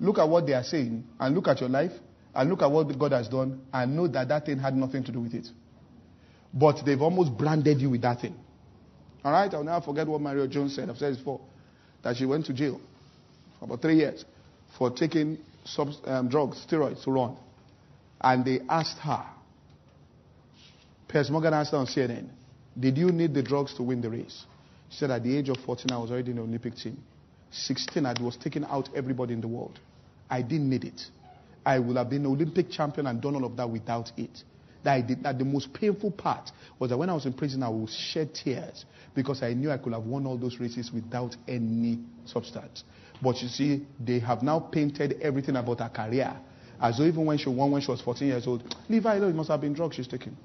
look 0.00 0.18
at 0.18 0.28
what 0.28 0.46
they 0.46 0.52
are 0.52 0.64
saying, 0.64 1.04
and 1.18 1.34
look 1.34 1.48
at 1.48 1.60
your 1.60 1.68
life, 1.68 1.92
and 2.34 2.50
look 2.50 2.62
at 2.62 2.70
what 2.70 2.98
God 2.98 3.12
has 3.12 3.28
done, 3.28 3.60
and 3.72 3.96
know 3.96 4.08
that 4.08 4.28
that 4.28 4.46
thing 4.46 4.58
had 4.58 4.74
nothing 4.74 5.04
to 5.04 5.12
do 5.12 5.20
with 5.20 5.34
it. 5.34 5.46
But 6.52 6.84
they've 6.84 7.00
almost 7.00 7.36
branded 7.36 7.80
you 7.80 7.90
with 7.90 8.02
that 8.02 8.20
thing. 8.20 8.34
All 9.24 9.32
right? 9.32 9.52
I'll 9.52 9.64
never 9.64 9.84
forget 9.84 10.06
what 10.06 10.20
Marion 10.20 10.50
Jones 10.50 10.74
said. 10.74 10.90
I've 10.90 10.96
said 10.96 11.12
this 11.12 11.18
before. 11.18 11.40
That 12.02 12.16
she 12.16 12.26
went 12.26 12.46
to 12.46 12.52
jail 12.52 12.80
for 13.58 13.66
about 13.66 13.80
three 13.80 13.96
years 13.96 14.24
for 14.76 14.90
taking 14.90 15.38
um, 16.04 16.28
drugs, 16.28 16.64
steroids 16.68 17.04
to 17.04 17.12
run. 17.12 17.36
And 18.20 18.44
they 18.44 18.60
asked 18.68 18.98
her, 18.98 19.24
Piers 21.08 21.30
Morgan 21.30 21.54
asked 21.54 21.72
her 21.72 21.78
on 21.78 21.86
CNN, 21.86 22.28
Did 22.78 22.98
you 22.98 23.12
need 23.12 23.34
the 23.34 23.42
drugs 23.42 23.74
to 23.74 23.82
win 23.82 24.00
the 24.00 24.10
race? 24.10 24.44
She 24.92 24.98
said, 24.98 25.10
At 25.10 25.24
the 25.24 25.36
age 25.36 25.48
of 25.48 25.56
14, 25.58 25.90
I 25.90 25.98
was 25.98 26.10
already 26.10 26.30
in 26.30 26.36
the 26.36 26.42
Olympic 26.42 26.76
team. 26.76 26.96
16, 27.50 28.06
I 28.06 28.14
was 28.20 28.36
taking 28.36 28.64
out 28.64 28.88
everybody 28.94 29.34
in 29.34 29.40
the 29.40 29.48
world. 29.48 29.78
I 30.30 30.42
didn't 30.42 30.70
need 30.70 30.84
it. 30.84 31.02
I 31.66 31.78
would 31.78 31.96
have 31.96 32.08
been 32.08 32.24
Olympic 32.26 32.70
champion 32.70 33.06
and 33.06 33.20
done 33.20 33.34
all 33.34 33.44
of 33.44 33.56
that 33.56 33.68
without 33.68 34.12
it 34.16 34.42
that 34.84 34.94
I 34.94 35.00
did 35.00 35.22
that 35.22 35.38
the 35.38 35.44
most 35.44 35.72
painful 35.72 36.10
part 36.10 36.50
was 36.78 36.90
that 36.90 36.98
when 36.98 37.08
I 37.08 37.14
was 37.14 37.26
in 37.26 37.32
prison, 37.32 37.62
I 37.62 37.68
would 37.68 37.88
shed 37.90 38.34
tears 38.34 38.84
because 39.14 39.42
I 39.42 39.52
knew 39.52 39.70
I 39.70 39.78
could 39.78 39.92
have 39.92 40.04
won 40.04 40.26
all 40.26 40.36
those 40.36 40.58
races 40.58 40.90
without 40.92 41.36
any 41.46 42.00
substance. 42.24 42.84
But 43.20 43.40
you 43.42 43.48
see, 43.48 43.86
they 44.00 44.18
have 44.20 44.42
now 44.42 44.58
painted 44.58 45.20
everything 45.22 45.56
about 45.56 45.80
her 45.80 45.88
career 45.88 46.36
as 46.80 46.98
though 46.98 47.04
even 47.04 47.24
when 47.24 47.38
she 47.38 47.48
won 47.48 47.70
when 47.70 47.80
she 47.80 47.90
was 47.90 48.00
14 48.00 48.26
years 48.26 48.46
old, 48.46 48.74
leave 48.88 49.04
her 49.04 49.10
alone, 49.10 49.30
it 49.30 49.36
must 49.36 49.50
have 49.50 49.60
been 49.60 49.72
drugs 49.72 49.94
she's 49.94 50.08
taking. 50.08 50.36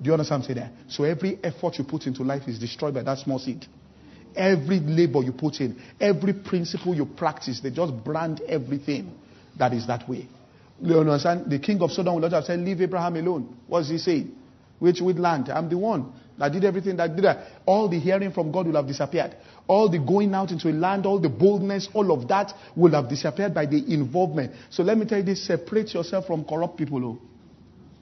Do 0.00 0.08
you 0.08 0.12
understand 0.12 0.42
what 0.42 0.50
I'm 0.50 0.56
saying 0.56 0.70
there? 0.72 0.84
So 0.88 1.04
every 1.04 1.38
effort 1.42 1.78
you 1.78 1.84
put 1.84 2.06
into 2.06 2.22
life 2.22 2.48
is 2.48 2.58
destroyed 2.58 2.94
by 2.94 3.02
that 3.02 3.18
small 3.18 3.38
seed. 3.38 3.66
Every 4.36 4.80
labor 4.80 5.22
you 5.22 5.32
put 5.32 5.60
in, 5.60 5.80
every 6.00 6.34
principle 6.34 6.94
you 6.94 7.06
practice, 7.06 7.60
they 7.60 7.70
just 7.70 7.92
brand 8.04 8.42
everything 8.46 9.12
that 9.58 9.72
is 9.72 9.86
that 9.86 10.08
way. 10.08 10.28
You 10.82 11.00
understand? 11.00 11.50
The 11.50 11.58
king 11.58 11.80
of 11.80 11.90
Sodom 11.90 12.14
would 12.14 12.22
not 12.22 12.32
have 12.32 12.44
said, 12.44 12.60
Leave 12.60 12.82
Abraham 12.82 13.16
alone. 13.16 13.56
What's 13.66 13.88
he 13.88 13.98
saying? 13.98 14.34
Which 14.78 15.00
with 15.00 15.18
land? 15.18 15.48
I'm 15.48 15.70
the 15.70 15.78
one 15.78 16.12
that 16.38 16.52
did 16.52 16.64
everything 16.64 16.96
that 16.96 17.16
did 17.16 17.24
that. 17.24 17.46
All 17.64 17.88
the 17.88 17.98
hearing 17.98 18.30
from 18.30 18.52
God 18.52 18.66
will 18.66 18.76
have 18.76 18.86
disappeared. 18.86 19.34
All 19.66 19.88
the 19.88 19.98
going 19.98 20.34
out 20.34 20.50
into 20.50 20.68
a 20.68 20.72
land, 20.72 21.06
all 21.06 21.18
the 21.18 21.30
boldness, 21.30 21.88
all 21.94 22.12
of 22.12 22.28
that 22.28 22.52
will 22.76 22.92
have 22.92 23.08
disappeared 23.08 23.54
by 23.54 23.64
the 23.66 23.78
involvement. 23.92 24.52
So 24.70 24.82
let 24.82 24.98
me 24.98 25.06
tell 25.06 25.18
you 25.18 25.24
this 25.24 25.46
separate 25.46 25.94
yourself 25.94 26.26
from 26.26 26.44
corrupt 26.44 26.76
people. 26.76 27.04
Oh. 27.04 27.18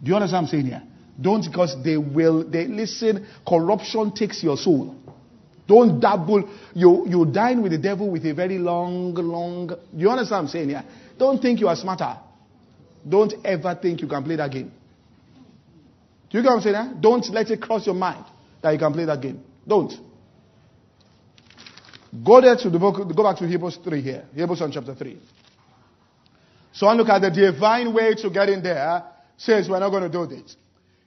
Do 0.02 0.10
you 0.10 0.16
understand 0.16 0.46
what 0.46 0.48
I'm 0.48 0.50
saying 0.50 0.66
here? 0.66 0.82
Don't 1.20 1.46
because 1.46 1.76
they 1.84 1.96
will, 1.96 2.48
they 2.48 2.66
listen, 2.66 3.26
corruption 3.46 4.12
takes 4.12 4.42
your 4.42 4.56
soul. 4.56 4.96
Don't 5.66 5.98
dabble. 5.98 6.48
You, 6.74 7.06
you 7.08 7.26
dine 7.26 7.62
with 7.62 7.72
the 7.72 7.78
devil 7.78 8.10
with 8.10 8.24
a 8.26 8.34
very 8.34 8.58
long, 8.58 9.14
long. 9.14 9.70
You 9.94 10.10
understand 10.10 10.30
what 10.30 10.42
I'm 10.42 10.48
saying 10.48 10.68
here? 10.68 10.84
Don't 11.18 11.40
think 11.40 11.60
you 11.60 11.68
are 11.68 11.76
smarter. 11.76 12.18
Don't 13.08 13.34
ever 13.44 13.78
think 13.80 14.02
you 14.02 14.08
can 14.08 14.22
play 14.24 14.36
that 14.36 14.50
game. 14.50 14.72
Do 16.30 16.38
you 16.38 16.42
get 16.42 16.50
what 16.50 16.56
I'm 16.56 16.62
saying? 16.62 17.00
Don't 17.00 17.28
let 17.30 17.50
it 17.50 17.62
cross 17.62 17.86
your 17.86 17.94
mind 17.94 18.24
that 18.62 18.72
you 18.72 18.78
can 18.78 18.92
play 18.92 19.04
that 19.04 19.20
game. 19.20 19.42
Don't. 19.66 19.92
Go 22.24 22.40
there 22.40 22.56
to 22.56 22.70
the 22.70 22.78
book, 22.78 22.96
go 23.14 23.22
back 23.22 23.38
to 23.38 23.46
Hebrews 23.46 23.78
3 23.82 24.00
here. 24.00 24.24
Hebrews 24.34 24.60
on 24.62 24.70
chapter 24.72 24.94
3. 24.94 25.18
So 26.72 26.86
I 26.86 26.94
look 26.94 27.08
at 27.08 27.20
the 27.20 27.30
divine 27.30 27.94
way 27.94 28.14
to 28.14 28.30
get 28.30 28.48
in 28.48 28.62
there. 28.62 29.04
Says 29.36 29.68
we're 29.68 29.80
not 29.80 29.90
going 29.90 30.02
to 30.02 30.08
do 30.08 30.26
this. 30.26 30.56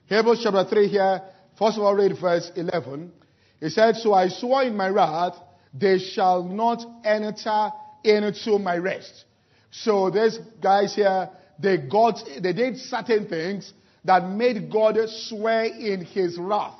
Hebrews 0.06 0.40
chapter 0.42 0.64
3 0.64 0.88
here. 0.88 1.22
First 1.58 1.76
of 1.78 1.82
all, 1.82 1.94
read 1.94 2.18
verse 2.18 2.50
11. 2.54 3.12
He 3.60 3.68
said, 3.70 3.96
So 3.96 4.12
I 4.14 4.28
swore 4.28 4.62
in 4.62 4.76
my 4.76 4.88
wrath, 4.88 5.34
they 5.74 5.98
shall 5.98 6.42
not 6.42 6.84
enter 7.04 7.70
into 8.04 8.58
my 8.58 8.76
rest. 8.76 9.24
So 9.70 10.10
these 10.10 10.38
guys 10.62 10.94
here, 10.94 11.30
they 11.58 11.76
got, 11.76 12.20
they 12.40 12.52
did 12.52 12.78
certain 12.78 13.28
things 13.28 13.72
that 14.04 14.28
made 14.28 14.70
God 14.70 14.96
swear 15.08 15.64
in 15.64 16.04
his 16.04 16.38
wrath, 16.38 16.78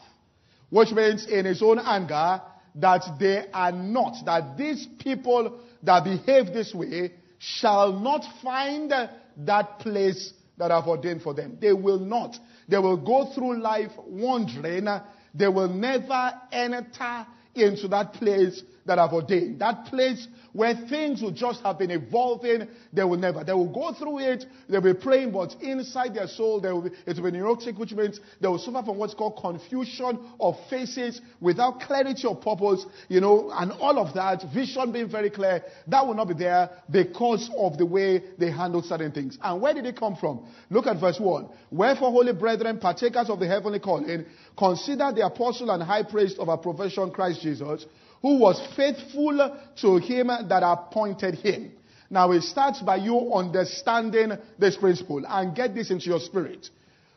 which 0.71 0.91
means 0.93 1.27
in 1.27 1.45
his 1.45 1.63
own 1.63 1.79
anger 1.79 2.41
that 2.77 3.03
they 3.19 3.45
are 3.53 3.73
not, 3.73 4.25
that 4.25 4.57
these 4.57 4.87
people 5.01 5.61
that 5.83 6.05
behave 6.05 6.53
this 6.53 6.73
way 6.75 7.13
shall 7.39 7.93
not 7.93 8.25
find 8.43 8.93
that 9.39 9.79
place 9.81 10.33
that 10.57 10.73
I've 10.73 10.87
ordained 10.87 11.23
for 11.23 11.35
them. 11.35 11.59
They 11.61 11.73
will 11.73 12.01
not. 12.01 12.37
They 12.69 12.79
will 12.79 12.97
go 12.97 13.33
through 13.33 13.61
life 13.61 13.93
wandering. 14.07 14.89
They 15.35 15.49
will 15.49 15.69
never 15.69 16.33
enter 16.53 17.27
into 17.55 17.89
that 17.89 18.15
place 18.15 18.63
that 18.89 18.99
I've 18.99 19.13
ordained. 19.13 19.61
That 19.61 19.85
place 19.87 20.27
where 20.53 20.75
things 20.89 21.23
will 21.23 21.31
just 21.31 21.63
have 21.63 21.79
been 21.79 21.91
evolving, 21.91 22.67
they 22.93 23.05
will 23.05 23.17
never. 23.17 23.45
They 23.45 23.53
will 23.53 23.73
go 23.73 23.93
through 23.93 24.19
it, 24.21 24.45
they'll 24.69 24.81
be 24.81 24.95
praying, 24.95 25.31
but 25.31 25.55
inside 25.61 26.15
their 26.15 26.27
soul, 26.27 26.61
they 26.61 26.73
will 26.73 26.83
be, 26.83 26.91
it 27.07 27.17
will 27.17 27.31
be 27.31 27.39
neurotic, 27.39 27.79
which 27.79 27.93
means 27.93 28.19
they 28.41 28.49
will 28.49 28.59
suffer 28.59 28.83
from 28.85 28.99
what's 28.99 29.15
called 29.15 29.39
confusion 29.41 30.19
of 30.41 30.57
faces 30.69 31.21
without 31.41 31.81
clarity 31.81 32.27
of 32.27 32.41
purpose, 32.41 32.85
you 33.09 33.21
know, 33.21 33.51
and 33.55 33.73
all 33.73 33.99
of 33.99 34.15
that, 34.15 34.43
vision 34.53 34.91
being 34.91 35.09
very 35.09 35.31
clear, 35.31 35.63
that 35.87 36.07
will 36.07 36.15
not 36.15 36.29
be 36.29 36.35
there 36.35 36.71
because 36.91 37.51
of 37.57 37.79
the 37.79 37.87
way 37.87 38.23
they 38.39 38.51
handle 38.51 38.83
certain 38.83 39.13
things. 39.13 39.39
And 39.43 39.61
where 39.61 39.75
did 39.75 39.87
it 39.87 39.97
come 39.97 40.17
from? 40.17 40.47
Look 40.71 40.87
at 40.87 40.99
verse 40.99 41.21
1. 41.21 41.49
Wherefore, 41.71 42.11
holy 42.11 42.33
brethren, 42.33 42.79
partakers 42.79 43.29
of 43.29 43.39
the 43.39 43.47
heavenly 43.47 43.81
calling, 43.81 44.25
consider 44.57 45.13
the 45.15 45.27
apostle 45.27 45.71
and 45.71 45.83
high 45.83 46.03
priest 46.03 46.39
of 46.39 46.49
our 46.49 46.59
profession, 46.59 47.11
Christ 47.11 47.43
Jesus, 47.43 47.87
who 48.23 48.39
was 48.39 48.61
faithful 48.77 49.59
to 49.81 49.97
him 49.99 50.29
that 50.29 50.63
appointed 50.63 51.37
him. 51.37 51.73
Now 52.11 52.33
it 52.33 52.43
starts 52.43 52.81
by 52.81 52.97
you 52.97 53.33
understanding 53.35 54.33
this 54.59 54.77
principle 54.77 55.23
and 55.27 55.55
get 55.55 55.75
this 55.75 55.91
into 55.91 56.07
your 56.07 56.21
spirit. 56.21 56.69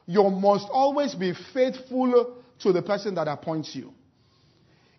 You 0.06 0.30
must 0.30 0.68
always 0.72 1.16
be 1.16 1.34
faithful 1.54 2.38
to 2.60 2.74
the 2.74 2.82
person 2.82 3.16
that 3.16 3.28
appoints 3.28 3.76
you. 3.76 3.94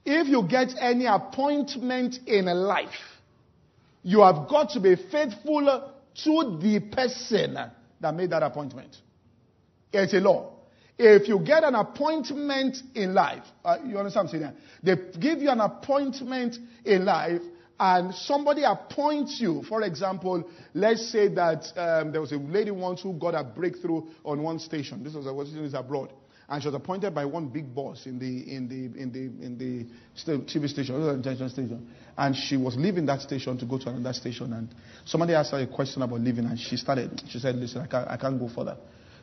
If 0.05 0.27
you 0.27 0.47
get 0.49 0.71
any 0.81 1.07
appointment 1.07 2.19
in 2.27 2.47
life, 2.47 2.89
you 4.03 4.23
have 4.23 4.49
got 4.49 4.71
to 4.71 4.81
be 4.81 4.97
faithful 4.97 5.93
to 6.25 6.59
the 6.61 6.81
person 6.91 7.57
that 8.01 8.15
made 8.15 8.31
that 8.31 8.43
appointment. 8.43 8.97
It's 9.93 10.13
a 10.15 10.19
law. 10.19 10.52
If 11.05 11.27
you 11.27 11.41
get 11.41 11.65
an 11.65 11.75
appointment 11.75 12.77
in 12.95 13.13
life, 13.13 13.43
uh, 13.65 13.79
you 13.85 13.99
understand 13.99 14.29
what 14.29 14.35
I'm 14.37 14.41
saying? 14.41 14.57
They 14.85 15.19
give 15.19 15.41
you 15.41 15.51
an 15.51 15.59
appointment 15.59 16.57
in 16.85 17.05
life, 17.05 17.41
and 17.81 18.15
somebody 18.15 18.63
appoints 18.63 19.41
you. 19.41 19.65
For 19.69 19.83
example, 19.83 20.49
let's 20.75 21.11
say 21.11 21.27
that 21.35 21.65
um, 21.77 22.13
there 22.13 22.21
was 22.21 22.31
a 22.31 22.37
lady 22.37 22.71
once 22.71 23.03
who 23.03 23.15
got 23.15 23.35
a 23.35 23.43
breakthrough 23.43 24.03
on 24.25 24.45
one 24.45 24.61
station. 24.61 25.03
This 25.03 25.15
was 25.15 25.27
a 25.27 25.35
was 25.35 25.75
abroad, 25.75 26.13
and 26.49 26.63
she 26.63 26.69
was 26.69 26.77
appointed 26.77 27.13
by 27.13 27.25
one 27.25 27.49
big 27.49 27.75
boss 27.75 28.07
in 28.07 28.21
the 28.21 28.55
in 28.55 28.69
the 28.69 29.03
in 29.03 29.11
the 29.11 29.45
in 29.45 29.59
the 29.59 29.87
TV 30.45 30.69
station, 30.69 30.95
television 31.21 31.49
station, 31.49 31.91
and 32.17 32.37
she 32.37 32.57
was 32.57 32.77
leaving 32.77 33.07
that 33.07 33.23
station 33.23 33.59
to 33.59 33.67
go 33.67 33.77
to 33.77 33.89
another 33.89 34.13
station. 34.13 34.53
And 34.53 34.73
somebody 35.05 35.35
asked 35.35 35.51
her 35.51 35.59
a 35.59 35.67
question 35.67 36.03
about 36.03 36.21
leaving, 36.21 36.45
and 36.45 36.61
she 36.61 36.77
started. 36.77 37.21
She 37.29 37.41
said, 37.41 37.57
"Listen, 37.57 37.81
I 37.81 37.87
can't, 37.89 38.09
I 38.09 38.17
can't 38.17 38.39
go 38.39 38.49
further." 38.49 38.77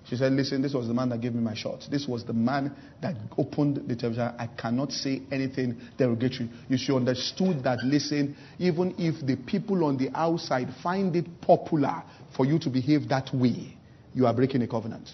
She 0.10 0.16
said, 0.16 0.34
Listen, 0.34 0.64
this 0.64 0.74
was 0.74 0.88
the 0.88 0.94
man 0.94 1.10
that 1.10 1.22
gave 1.22 1.36
me 1.36 1.42
my 1.42 1.54
shot. 1.54 1.88
This 1.92 2.08
was 2.08 2.26
the 2.26 2.34
man 2.34 2.76
that 3.00 3.16
opened 3.38 3.88
the 3.88 3.96
television. 3.96 4.34
I 4.40 4.48
cannot 4.48 4.92
say 4.92 5.22
anything 5.32 5.80
derogatory. 5.98 6.50
You 6.68 6.78
should 6.78 6.96
understood 6.96 7.64
that, 7.64 7.78
listen, 7.84 8.36
even 8.58 8.96
if 8.98 9.24
the 9.24 9.36
people 9.36 9.84
on 9.86 9.98
the 9.98 10.10
outside 10.16 10.74
find 10.82 11.16
it 11.16 11.42
popular 11.42 12.02
for 12.36 12.48
you 12.48 12.58
to 12.58 12.70
behave 12.72 13.08
that 13.10 13.30
way, 13.34 13.78
you 14.16 14.26
are 14.26 14.34
breaking 14.34 14.64
a 14.64 14.68
covenant. 14.68 15.12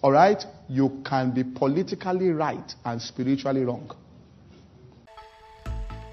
All 0.00 0.12
right? 0.12 0.42
You 0.70 1.02
can 1.04 1.32
be 1.32 1.44
politically 1.44 2.30
right 2.30 2.74
and 2.86 3.02
spiritually 3.02 3.64
wrong. 3.64 3.90